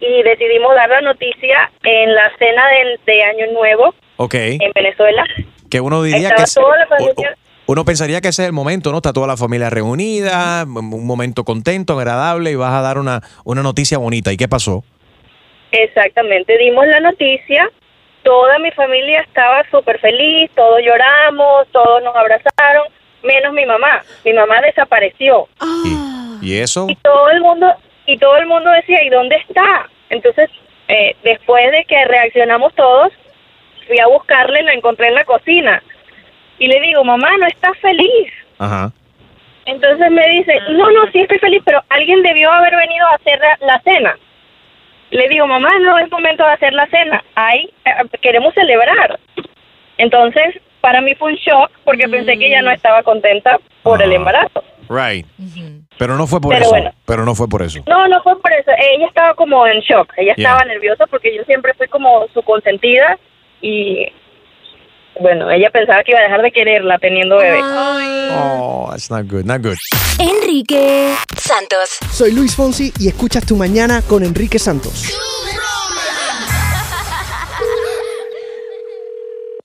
[0.00, 4.34] y decidimos dar la noticia en la cena del- de Año Nuevo Ok.
[4.34, 5.24] en Venezuela.
[5.70, 8.42] Que uno diría Estaba que es- toda la o- familia- o- uno pensaría que ese
[8.42, 8.96] es el momento, ¿no?
[8.98, 13.62] Está toda la familia reunida, un momento contento, agradable y vas a dar una, una
[13.62, 14.32] noticia bonita.
[14.32, 14.82] ¿Y qué pasó?
[15.72, 17.68] Exactamente, dimos la noticia,
[18.22, 22.84] toda mi familia estaba súper feliz, todos lloramos, todos nos abrazaron,
[23.22, 24.02] menos mi mamá.
[24.24, 25.48] Mi mamá desapareció.
[26.40, 26.86] ¿Y eso?
[26.88, 27.72] y todo el mundo
[28.04, 30.50] y todo el mundo decía y dónde está entonces
[30.88, 33.12] eh, después de que reaccionamos todos
[33.86, 35.80] fui a buscarle la encontré en la cocina
[36.58, 38.90] y le digo mamá no estás feliz Ajá.
[39.66, 43.38] entonces me dice no no sí estoy feliz pero alguien debió haber venido a hacer
[43.60, 44.18] la cena
[45.12, 49.18] le digo mamá no es momento de hacer la cena ahí eh, queremos celebrar
[49.98, 54.12] entonces para mí fue un shock porque pensé que ella no estaba contenta por el
[54.12, 55.24] embarazo Right.
[55.96, 56.70] Pero no fue por Pero eso.
[56.70, 56.90] bueno.
[57.06, 57.82] Pero no fue por eso.
[57.86, 58.70] No, no fue por eso.
[58.76, 60.12] Ella estaba como en shock.
[60.18, 60.50] Ella Yeah.
[60.50, 63.16] estaba nerviosa porque yo siempre fui como su consentida
[63.62, 64.06] y
[65.20, 67.60] bueno, ella pensaba que iba a dejar de quererla teniendo bebé.
[67.62, 69.76] Oh, that's not good, not good.
[70.18, 71.98] Enrique Santos.
[72.10, 75.18] Soy Luis Fonsi y escuchas Tu Mañana con Enrique Santos.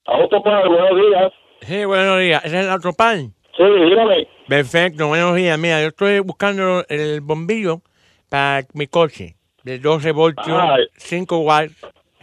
[0.06, 1.34] Autopar, buenos días.
[1.62, 2.44] Sí, buenos días.
[2.46, 3.34] ¿Es el Autopan?
[3.58, 4.28] Sí, dígame.
[4.48, 5.58] Perfecto, buenos días.
[5.60, 7.82] Mira, yo estoy buscando el bombillo
[8.30, 10.88] para mi coche de 12 voltios, Ay.
[10.98, 11.74] 5 watts,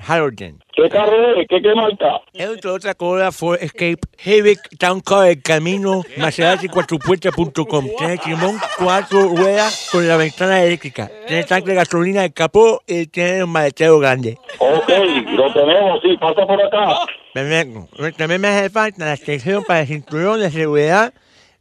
[0.06, 0.58] halogen.
[0.72, 1.46] ¿Qué carro es?
[1.48, 2.20] ¿Qué, qué marca?
[2.32, 7.86] Es un Toyota Corolla Ford Escape Civic Town Car del camino Maserati cuatropuertas.com.
[7.98, 11.10] Tiene timón, cuatro ruedas con la ventana eléctrica.
[11.26, 14.36] Tiene tanque de gasolina de capó y tiene un maletero grande.
[14.58, 14.88] Ok,
[15.32, 17.00] lo tenemos, sí, pasa por acá.
[17.32, 17.88] Perfecto.
[18.16, 21.12] También me hace falta la extensión para el cinturón de seguridad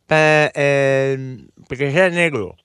[0.07, 2.55] para eh, porque sea negro.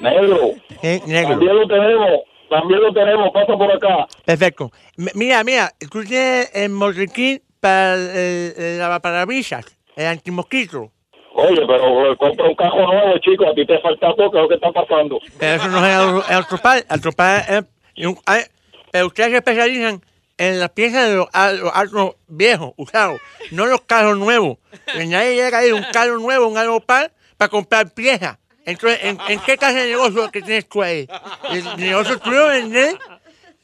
[0.00, 0.52] Negro.
[0.80, 1.30] Sí, negro.
[1.30, 2.10] También lo tenemos,
[2.52, 4.06] también lo tenemos, pasa por acá.
[4.24, 4.70] Perfecto.
[5.14, 9.64] Mira, mira, tú tienes el motriquín para el, el lavaparabrisas,
[9.96, 10.90] el antimosquito.
[11.34, 14.42] Oye, pero eh, compra un cajo nuevo, chico, a ti te falta todo, ¿qué es
[14.42, 15.18] lo que está pasando?
[15.38, 16.78] Pero eso no es el, Autopar.
[16.78, 17.44] El Autopar
[17.96, 18.06] es...
[18.06, 18.18] un-
[18.90, 20.02] pero ustedes se especializan
[20.36, 23.18] en las piezas de los, autos viejos, usados,
[23.50, 24.58] no los carros nuevos.
[24.92, 28.36] Que nadie llega a ir un carro nuevo, un aeropar, para comprar piezas.
[28.64, 31.06] Entonces, ¿en, en qué clase de negocio que tienes tú ahí?
[31.50, 32.96] El negocio tuyo vender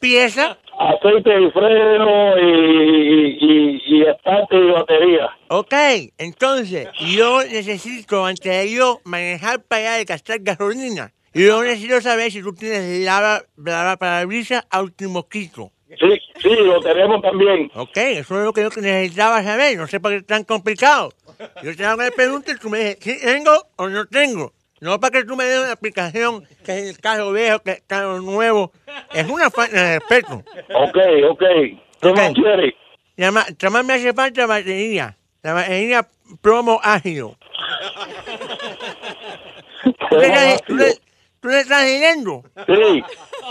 [0.00, 0.56] piezas.
[0.78, 5.28] Aceite y freno y, y, y estante y batería.
[5.48, 5.74] Ok,
[6.18, 12.30] entonces, yo necesito, antes de yo manejar para allá de gastar gasolina, yo necesito saber
[12.30, 15.72] si tú tienes lava, lava parabrisas a último quito.
[15.88, 17.70] Sí, sí, lo tenemos también.
[17.74, 19.76] Ok, eso es lo que yo necesitaba saber.
[19.76, 21.12] No sé por qué es tan complicado.
[21.62, 24.52] Yo te hago una pregunta y tú me dices, ¿sí tengo o no tengo?
[24.80, 27.76] No para que tú me des una explicación que es el carro viejo, que es
[27.78, 28.72] el carro nuevo.
[29.12, 30.42] Es una falta de respeto.
[30.74, 30.96] Ok,
[31.30, 31.42] ok.
[32.00, 32.74] ¿Qué más quieres?
[33.16, 35.16] Llama, Además me hace falta batería.
[35.42, 36.06] La batería
[36.40, 37.24] promo ágil.
[41.40, 42.42] ¿Tú le estás- siguiendo?
[42.66, 43.02] Sí.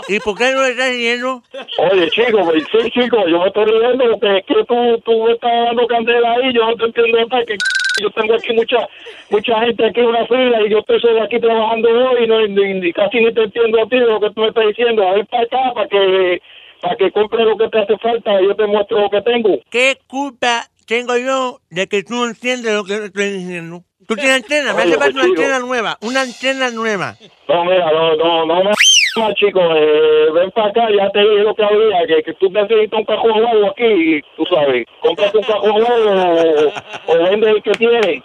[0.08, 1.42] ¿Y por qué no le estás siguiendo?
[1.90, 5.32] Oye, chico, pues, sí, chico, yo me estoy riendo porque es que tú, tú me
[5.32, 7.56] estás dando candela ahí, yo no te entiendo nada, que
[8.00, 8.88] yo tengo aquí mucha
[9.30, 12.46] mucha gente aquí en una fila y yo estoy solo aquí trabajando hoy y, no,
[12.46, 15.06] ni- ni- casi ni te entiendo a ti lo que tú me estás diciendo.
[15.06, 16.40] A ver para acá para que
[16.80, 19.58] para que compre lo que te hace falta y yo te muestro lo que tengo.
[19.70, 23.82] ¿Qué culpa tengo yo de que tú no entiendes lo que estoy diciendo?
[24.06, 27.16] Tú tienes antena, me hace falta una antena nueva, una antena nueva.
[27.48, 28.70] No, mira, no, no, no me
[29.16, 32.50] más, chico, eh, ven para acá, ya te dije lo que había, que, que tú
[32.50, 36.72] necesitas un cajón nuevo aquí, tú sabes, cómprate un cajón nuevo
[37.06, 38.22] o, o vende el que tienes.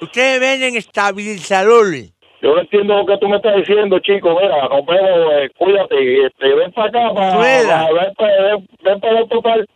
[0.00, 2.12] Ustedes venden estabilizadores.
[2.42, 4.38] Yo no entiendo lo que tú me estás diciendo, chico.
[4.40, 6.26] Mira, nos vemos, eh, cuídate.
[6.26, 7.88] Este, ven para acá, para, Rueda.
[7.92, 9.66] ven para ven, ven para el autopar.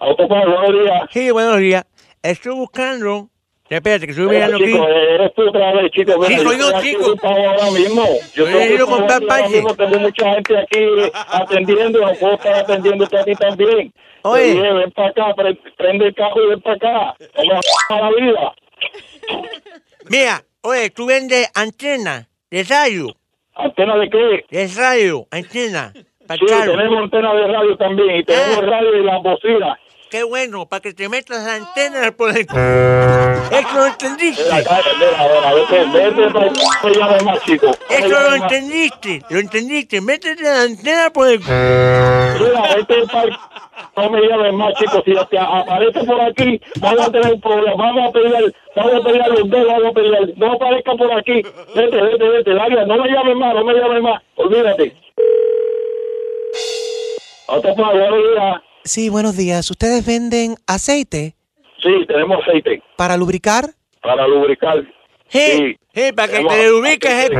[0.00, 1.02] Autopar, buenos días.
[1.10, 1.84] Sí, buenos días.
[2.22, 3.28] Estoy buscando.
[3.70, 4.72] Espérate, que estoy Mira, mirando aquí.
[4.72, 6.12] chico, eres tú otra vez, chico.
[6.12, 7.14] Sí, Mira, soy estoy yo, aquí chico.
[7.22, 8.04] ahora mismo.
[8.06, 8.82] Yo Yo estoy aquí
[9.30, 10.78] ahora mismo, Tengo mucha gente aquí
[11.32, 12.00] atendiendo.
[12.00, 13.92] No puedo estar atendiéndote a ti también.
[14.22, 14.44] Oye.
[14.54, 17.14] Dije, ven para acá, pre- prende el carro y ven para acá.
[17.36, 18.54] Me a la vida.
[20.08, 23.08] Mira, oye, tú vendes antena de radio.
[23.54, 24.44] ¿Antena de qué?
[24.50, 25.92] De radio, antena.
[25.94, 28.16] Sí, tenemos antena de radio también.
[28.16, 28.66] Y tenemos Ah.
[28.66, 29.78] radio y las bocinas.
[30.10, 32.46] Qué bueno, para que te metas la antena por el...
[33.50, 34.42] Eso lo entendiste.
[37.90, 40.00] Eso lo entendiste, lo entendiste.
[40.00, 41.40] Métete la antena por el...
[41.40, 43.38] Mira, vete para
[43.96, 45.02] no me llames más, chico.
[45.04, 47.74] Si te aparece por aquí, vamos a tener un problema.
[47.76, 48.44] Vamos a pelear,
[48.76, 50.22] vamos a pelear los dos, vamos a pelear.
[50.36, 51.42] No aparezca por aquí.
[51.74, 52.86] Vete, vete, vete, larga.
[52.86, 54.22] No me llames más, no me llames más.
[54.36, 54.94] Olvídate.
[57.48, 58.67] Otro para buenos días.
[58.84, 59.70] Sí, buenos días.
[59.70, 61.34] ¿Ustedes venden aceite
[61.82, 63.70] Sí, tenemos aceite para lubricar?
[64.02, 64.76] para lubricar.
[65.28, 67.34] Sí, sí, para que te ubiques, aceite.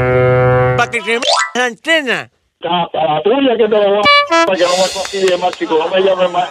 [0.76, 1.20] para que te
[1.54, 2.30] la antena.
[2.60, 5.78] Para la tuya que te lo voy a para que no me consigue más, chico.
[5.78, 6.50] No me llames más.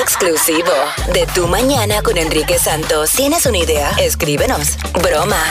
[0.00, 0.72] Exclusivo
[1.12, 3.12] de Tu Mañana con Enrique Santos.
[3.12, 3.90] ¿Tienes una idea?
[4.00, 4.76] Escríbenos.
[5.02, 5.42] Broma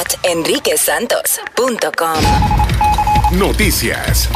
[0.00, 2.18] at enriquesantos.com.
[3.38, 4.28] Noticias.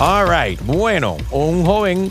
[0.00, 0.60] All right.
[0.64, 2.08] Bueno, un joven,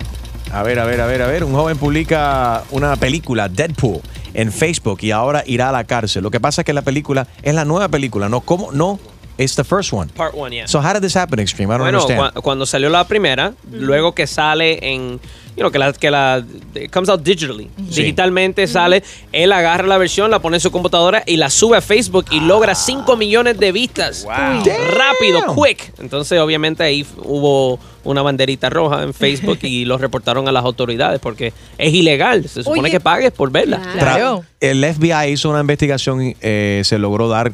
[0.52, 4.02] a ver, a ver, a ver, a ver, un joven publica una película, Deadpool,
[4.34, 6.22] en Facebook y ahora irá a la cárcel.
[6.24, 9.00] Lo que pasa es que la película es la nueva película, no como no,
[9.38, 10.10] it's the first one.
[10.10, 10.66] Part one, yeah.
[10.68, 11.70] So how did this happen, Extreme?
[11.70, 12.34] I don't bueno, understand.
[12.44, 15.20] cuando salió la primera, luego que sale en,
[15.56, 16.44] you know, que la, que la,
[16.76, 21.24] it comes out digitally, digitalmente sale, él agarra la versión, la pone en su computadora
[21.26, 24.26] y la sube a Facebook y logra 5 millones de vistas.
[24.28, 25.94] Rápido, quick.
[26.00, 31.20] Entonces, obviamente, ahí hubo una banderita roja en Facebook y lo reportaron a las autoridades
[31.20, 32.48] porque es ilegal.
[32.48, 32.92] Se supone Oye.
[32.92, 33.82] que pagues por verla.
[34.00, 37.52] Tra- El FBI hizo una investigación y eh, se logró dar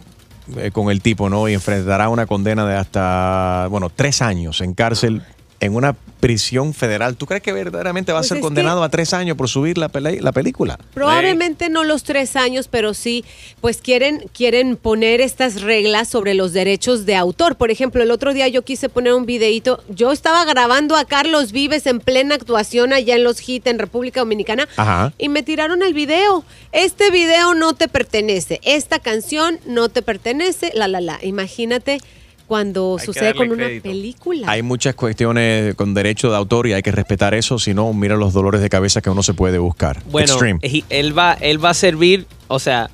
[0.58, 1.48] eh, con el tipo, ¿no?
[1.48, 5.22] Y enfrentará una condena de hasta, bueno, tres años en cárcel
[5.64, 7.18] en una prisión federal.
[7.18, 9.92] ¿Tú crees que verdaderamente va a Pues ser condenado a tres años por subir la,
[9.94, 10.80] la película?
[10.94, 13.26] Probablemente no los tres años, pero sí,
[13.60, 17.56] pues quieren, quieren poner estas reglas sobre los derechos de autor.
[17.56, 19.84] Por ejemplo, el otro día yo quise poner un videito.
[19.90, 24.22] Yo estaba grabando a Carlos Vives en plena actuación allá en los HIT en República
[24.22, 24.68] Dominicana.
[24.78, 25.14] Ajá.
[25.18, 26.46] Y me tiraron el video.
[26.72, 28.62] Este video no te pertenece.
[28.64, 30.72] Esta canción no te pertenece.
[30.74, 31.20] La, la, la.
[31.22, 32.00] Imagínate
[32.48, 33.84] cuando sucede con una crédito.
[33.90, 34.52] película.
[34.52, 38.16] Hay muchas cuestiones con derecho de autor y hay que respetar eso, si no, mira
[38.16, 40.02] los dolores de cabeza que uno se puede buscar.
[40.12, 40.60] Bueno, Extreme.
[40.90, 42.90] él va, él va a servir, o sea,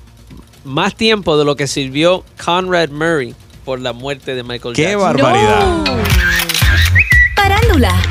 [0.64, 3.34] más tiempo de lo que sirvió Conrad Murray
[3.64, 5.00] por la muerte de Michael ¡Qué Jackson.
[5.02, 6.29] barbaridad!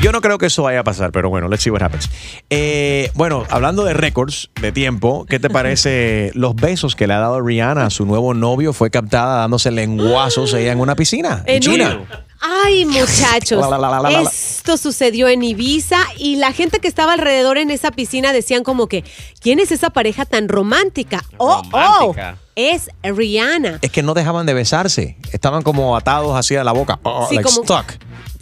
[0.02, 2.08] Yo no creo que eso vaya a pasar, pero bueno, let's see what happens.
[2.48, 7.18] Eh, bueno, hablando de récords de tiempo, ¿qué te parece los besos que le ha
[7.18, 8.72] dado Rihanna a su nuevo novio?
[8.72, 12.00] Fue captada dándose lenguazos ella en una piscina en En China.
[12.40, 14.22] Ay, muchachos, La, la, la, la, la, la.
[14.22, 18.86] esto sucedió en Ibiza y la gente que estaba alrededor en esa piscina decían como
[18.86, 19.04] que,
[19.40, 21.22] ¿quién es esa pareja tan romántica?
[21.36, 22.38] Oh, Romántica.
[22.40, 23.78] oh, es Rihanna.
[23.82, 25.16] Es que no dejaban de besarse.
[25.32, 26.98] Estaban como atados así a la boca.
[27.02, 27.92] Oh, Sí, like como- stuck.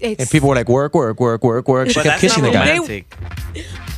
[0.00, 1.88] And people were like, work, work, work, work, work.
[1.88, 3.04] She But kept kissing the guy.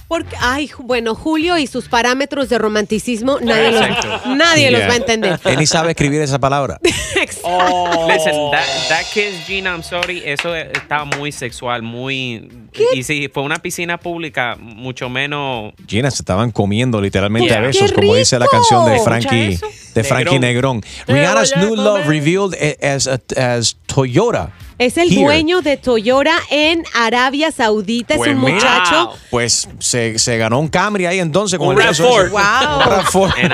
[0.08, 4.34] Porque, ay, bueno, Julio y sus parámetros de romanticismo, nadie, los, Exacto.
[4.34, 4.88] nadie los Yeah.
[4.88, 5.40] va a entender.
[5.44, 6.80] Él ni sabe escribir esa palabra.
[6.82, 12.48] Listen, that, that kiss, Gina, I'm sorry, eso está muy sexual, muy...
[12.92, 15.74] Y si fue una piscina pública, mucho menos...
[15.86, 18.98] Gina, se estaban comiendo literalmente a besos, ¡Qué como dice la canción de!
[19.00, 20.02] Frankie, ¿Escucha de?
[20.14, 20.82] Frankie Negrón.
[21.06, 24.50] Rihanna's a new love revealed as, as Toyota.
[24.78, 25.24] Es el Here.
[25.24, 29.12] dueño de Toyota en Arabia Saudita, Pues es un mira, muchacho.
[29.30, 32.22] Pues se, se ganó un Camry ahí entonces con Un el beso RAV4.
[32.24, 32.30] ese.
[32.30, 32.40] Wow.
[32.40, 33.34] Un RAV4.
[33.44, 33.52] En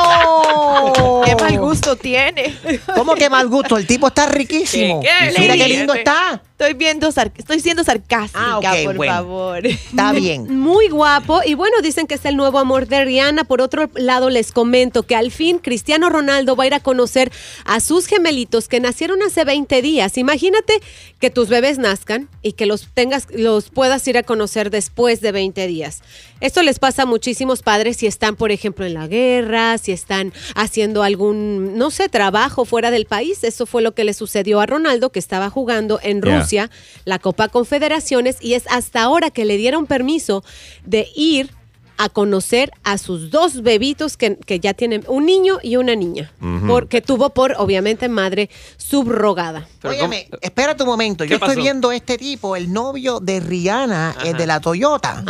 [0.00, 1.22] auto!
[1.24, 2.56] Qué mal gusto tiene.
[2.94, 3.76] ¿Cómo que mal gusto?
[3.76, 5.00] El tipo está riquísimo.
[5.00, 5.08] ¿Qué?
[5.32, 5.40] ¿Qué?
[5.40, 6.40] Mira qué lindo está.
[6.58, 8.40] Estoy viendo, sar- estoy siendo sarcástica,
[8.72, 9.12] Ah, por bueno.
[9.12, 9.66] favor.
[9.66, 10.58] Está bien.
[10.58, 13.44] Muy guapo y bueno, dicen que es el nuevo amor de Rihanna.
[13.44, 17.30] Por otro lado, les comento que al fin Cristiano Ronaldo va a ir a conocer
[17.66, 20.16] a sus gemelitos que nacieron hace 20 días.
[20.16, 20.80] Imagínate
[21.20, 25.32] que tus bebés nazcan y que los tengas, los puedas ir a conocer después de
[25.32, 26.02] 20 días.
[26.40, 30.32] Esto les pasa a muchísimos padres si están, por ejemplo, en la guerra, si están
[30.54, 33.44] haciendo algún, no sé, trabajo fuera del país.
[33.44, 36.45] Eso fue lo que le sucedió a Ronaldo, que estaba jugando en Yeah.
[36.46, 36.70] Rusia
[37.04, 40.44] la Copa Confederaciones y es hasta ahora que le dieron permiso
[40.84, 41.50] de ir
[41.98, 46.30] a conocer a sus dos bebitos que, que ya tienen un niño y una niña,
[46.66, 49.66] porque tuvo por, obviamente, madre subrogada.
[49.82, 51.24] Óyeme, espérate un momento.
[51.24, 55.24] ¿Qué Yo estoy viendo este tipo, el novio de Rihanna, el de la Toyota.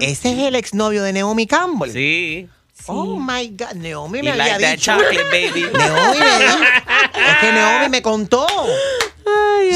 [0.00, 1.90] Ese es el exnovio de Naomi Campbell.
[1.90, 2.46] Sí.
[2.88, 4.92] Oh my God, Naomi You me había like that dicho.
[4.92, 5.62] chocolate, baby.
[5.72, 6.58] Naomi me dijo.
[7.14, 8.46] Es que Naomi me contó.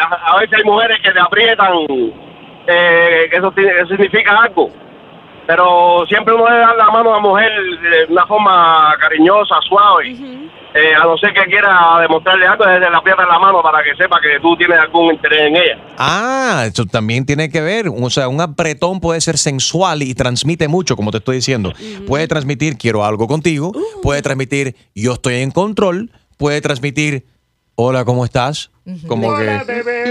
[0.00, 1.68] a, a veces hay mujeres que te aprietan,
[2.66, 4.70] eh, que eso, eso significa algo.
[5.46, 7.50] Pero siempre uno debe dar la mano a la mujer
[7.82, 10.16] de una forma cariñosa, suave.
[10.76, 13.94] Eh, a no ser que quiera demostrarle algo, desde la aprieta la mano para que
[13.94, 15.78] sepa que tú tienes algún interés en ella.
[15.98, 17.86] Ah, eso también tiene que ver.
[17.88, 21.72] O sea, un apretón puede ser sensual y transmite mucho, como te estoy diciendo.
[22.08, 23.72] Puede transmitir quiero algo contigo,
[24.02, 27.24] puede transmitir yo estoy en control, puede transmitir
[27.76, 28.70] hola, ¿cómo estás?
[29.06, 29.44] Como que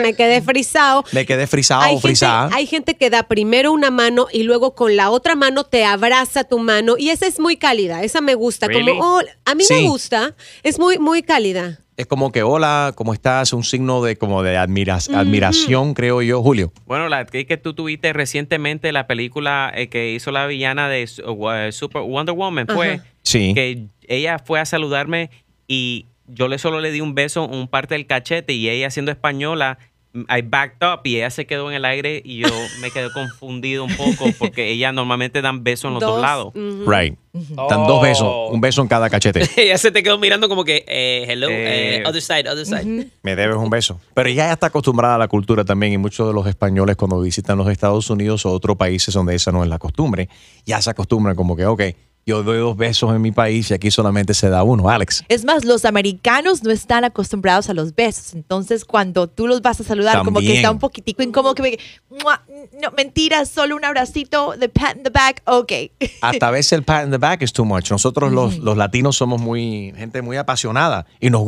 [0.01, 1.03] Me quedé frisado.
[1.11, 2.49] me quedé frisado o Hay gente, frisada.
[2.53, 6.43] hay gente que da primero una mano y luego con la otra mano te abraza
[6.43, 8.67] tu mano y esa es muy cálida, esa me gusta.
[8.67, 8.91] Really?
[8.97, 9.75] Como, oh, a mí Sí.
[9.75, 11.79] me gusta, es muy, muy cálida.
[11.95, 13.53] Es como que hola, ¿cómo estás?
[13.53, 16.73] Un signo de como de admira- admiración, creo yo, Julio.
[16.87, 21.03] Bueno, la que que tú tuviste recientemente la película eh, que hizo la villana de
[21.27, 23.01] uh, Super Wonder Woman fue.
[23.21, 23.53] Sí.
[23.53, 25.29] que ella fue a saludarme
[25.67, 29.11] y yo le solo le di un beso, un parte del cachete y ella siendo
[29.11, 29.77] española
[30.15, 32.47] I backed up y ella se quedó en el aire y yo
[32.81, 36.53] me quedé confundido un poco porque ella normalmente dan besos en los dos, Dos, lados.
[36.85, 37.17] Right.
[37.33, 39.49] Dan dos besos, un beso en cada cachete.
[39.57, 43.07] Ella se te quedó mirando como que, eh, hello, Eh, eh, other side, other side.
[43.23, 43.99] Me debes un beso.
[44.13, 47.19] Pero ella ya está acostumbrada a la cultura también y muchos de los españoles cuando
[47.19, 50.29] visitan los Estados Unidos o otros países donde esa no es la costumbre,
[50.63, 51.81] ya se acostumbran como que, ok,
[52.25, 55.23] yo doy dos besos en mi país y aquí solamente se da uno, Alex.
[55.27, 58.33] Es más, los americanos no están acostumbrados a los besos.
[58.33, 61.77] Entonces, cuando tú los vas a saludar, como que está un poquitico incómodo, que me,
[62.09, 62.41] "Mua,
[62.81, 65.71] no, mentira, solo un abracito, the pat in the back, ok.
[66.21, 67.91] Hasta a veces el pat in the back is too much.
[67.91, 71.43] Nosotros los, los latinos somos muy gente muy apasionada y nos,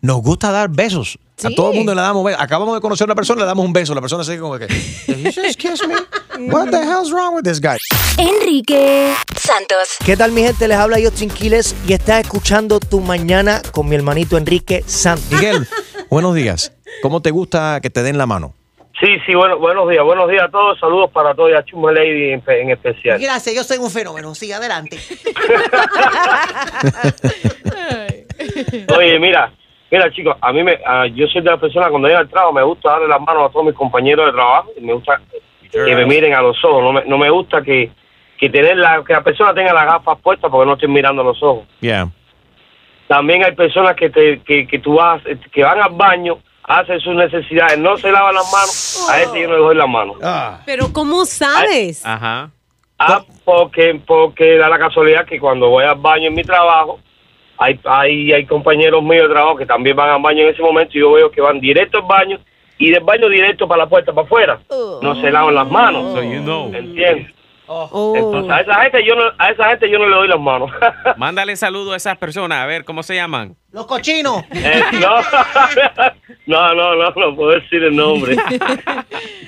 [0.00, 1.18] nos gusta dar besos.
[1.44, 2.40] A todo el mundo le damos besos.
[2.40, 3.94] Acabamos de conocer a una persona, le damos un beso.
[3.94, 4.66] La persona sigue como que.
[4.66, 5.94] "Did you just kiss me?
[6.52, 7.76] What the hell's wrong with this guy?
[8.18, 9.96] Enrique Santos.
[10.04, 10.66] ¿Qué tal mi gente?
[10.68, 15.30] Les habla Justin Quiles y estás escuchando Tu Mañana con mi hermanito Enrique Santos.
[15.32, 15.66] Miguel,
[16.10, 16.72] buenos días.
[17.02, 18.54] ¿Cómo te gusta que te den la mano?
[19.00, 20.78] Sí, sí, bueno, buenos días, buenos días a todos.
[20.78, 23.18] Saludos para todos y a Chuma Lady en, en especial.
[23.20, 24.34] Gracias, yo soy un fenómeno.
[24.34, 24.98] Sigue adelante.
[28.96, 29.52] Oye, mira,
[29.92, 32.54] mira chicos, a mí me, ah, yo soy de la persona cuando llego al trabajo
[32.54, 35.20] me gusta darle las manos a todos mis compañeros de trabajo y me gusta
[35.70, 36.82] que me miren a los ojos.
[36.82, 37.90] No me, no me gusta que,
[38.38, 41.26] que tener la, que la persona tenga las gafas puestas porque no estoy mirando a
[41.26, 41.64] los ojos.
[41.80, 42.08] Yeah.
[43.06, 45.22] También hay personas que te, que, que tú vas,
[45.52, 49.48] que van al baño, hacen sus necesidades, no se lavan las manos, a ese yo
[49.48, 50.16] no le doy las manos.
[50.64, 52.04] Pero ¿cómo sabes?
[52.06, 52.50] Ajá.
[52.98, 57.00] Ah, porque, porque da la casualidad que cuando voy al baño en mi trabajo,
[57.62, 60.92] hay, hay, hay compañeros míos de trabajo que también van al baño en ese momento
[60.96, 62.38] y yo veo que van directo al baño
[62.78, 64.60] y del baño directo para la puerta para afuera.
[65.02, 66.16] No se lavan las manos.
[66.18, 67.32] ¿Entiendes?
[68.14, 70.70] Entonces a esa gente yo no, a esa gente yo no le doy las manos.
[71.16, 73.56] Mándale saludo a esas personas, a ver cómo se llaman.
[73.70, 74.44] Los cochinos.
[74.52, 75.16] Eh, no,
[76.46, 78.36] no, no, no, no puedo decir el nombre.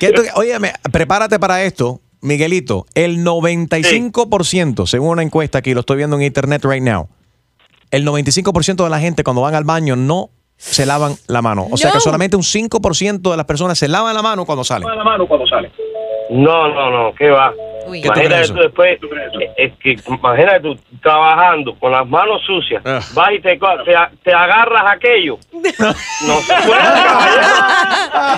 [0.00, 2.86] ¿Qué tú- óyeme, prepárate para esto, Miguelito.
[2.94, 7.08] El 95%, según una encuesta aquí, lo estoy viendo en internet right now,
[7.94, 11.66] el 95% de la gente cuando van al baño no se lavan la mano.
[11.70, 14.88] O sea que solamente un 5% de las personas se lavan la mano cuando salen.
[14.88, 15.70] la mano cuando sale.
[16.36, 17.52] No, no, no, ¿qué va?
[17.52, 18.98] ¿Qué tú crees Imagínate tú después,
[19.56, 22.98] es que imagínate tú trabajando con las manos sucias, Ah.
[23.14, 25.38] vas y te, te, te agarras aquello.
[26.26, 26.80] No se puede.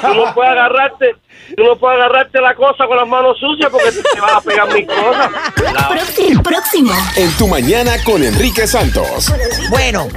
[0.02, 1.14] Tú no puedes agarrarte,
[1.56, 4.40] tú no puedes agarrarte la cosa con las manos sucias porque te, te van a
[4.40, 6.42] pegar mis cosas.
[6.42, 6.92] Próximo.
[7.16, 9.32] En tu mañana con Enrique Santos.
[9.70, 10.08] Bueno,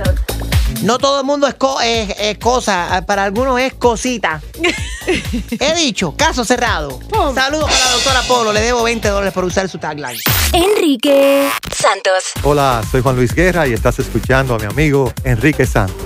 [0.83, 4.41] no todo el mundo es, co- es- es cosa, para algunos es cosita.
[5.59, 6.99] He dicho, caso cerrado.
[7.33, 10.19] Saludos para la doctora Polo, le debo 20 dólares por usar su tagline.
[10.53, 12.23] Enrique Santos.
[12.43, 15.97] Hola, soy Juan Luis Guerra y estás escuchando a mi amigo Enrique Santos.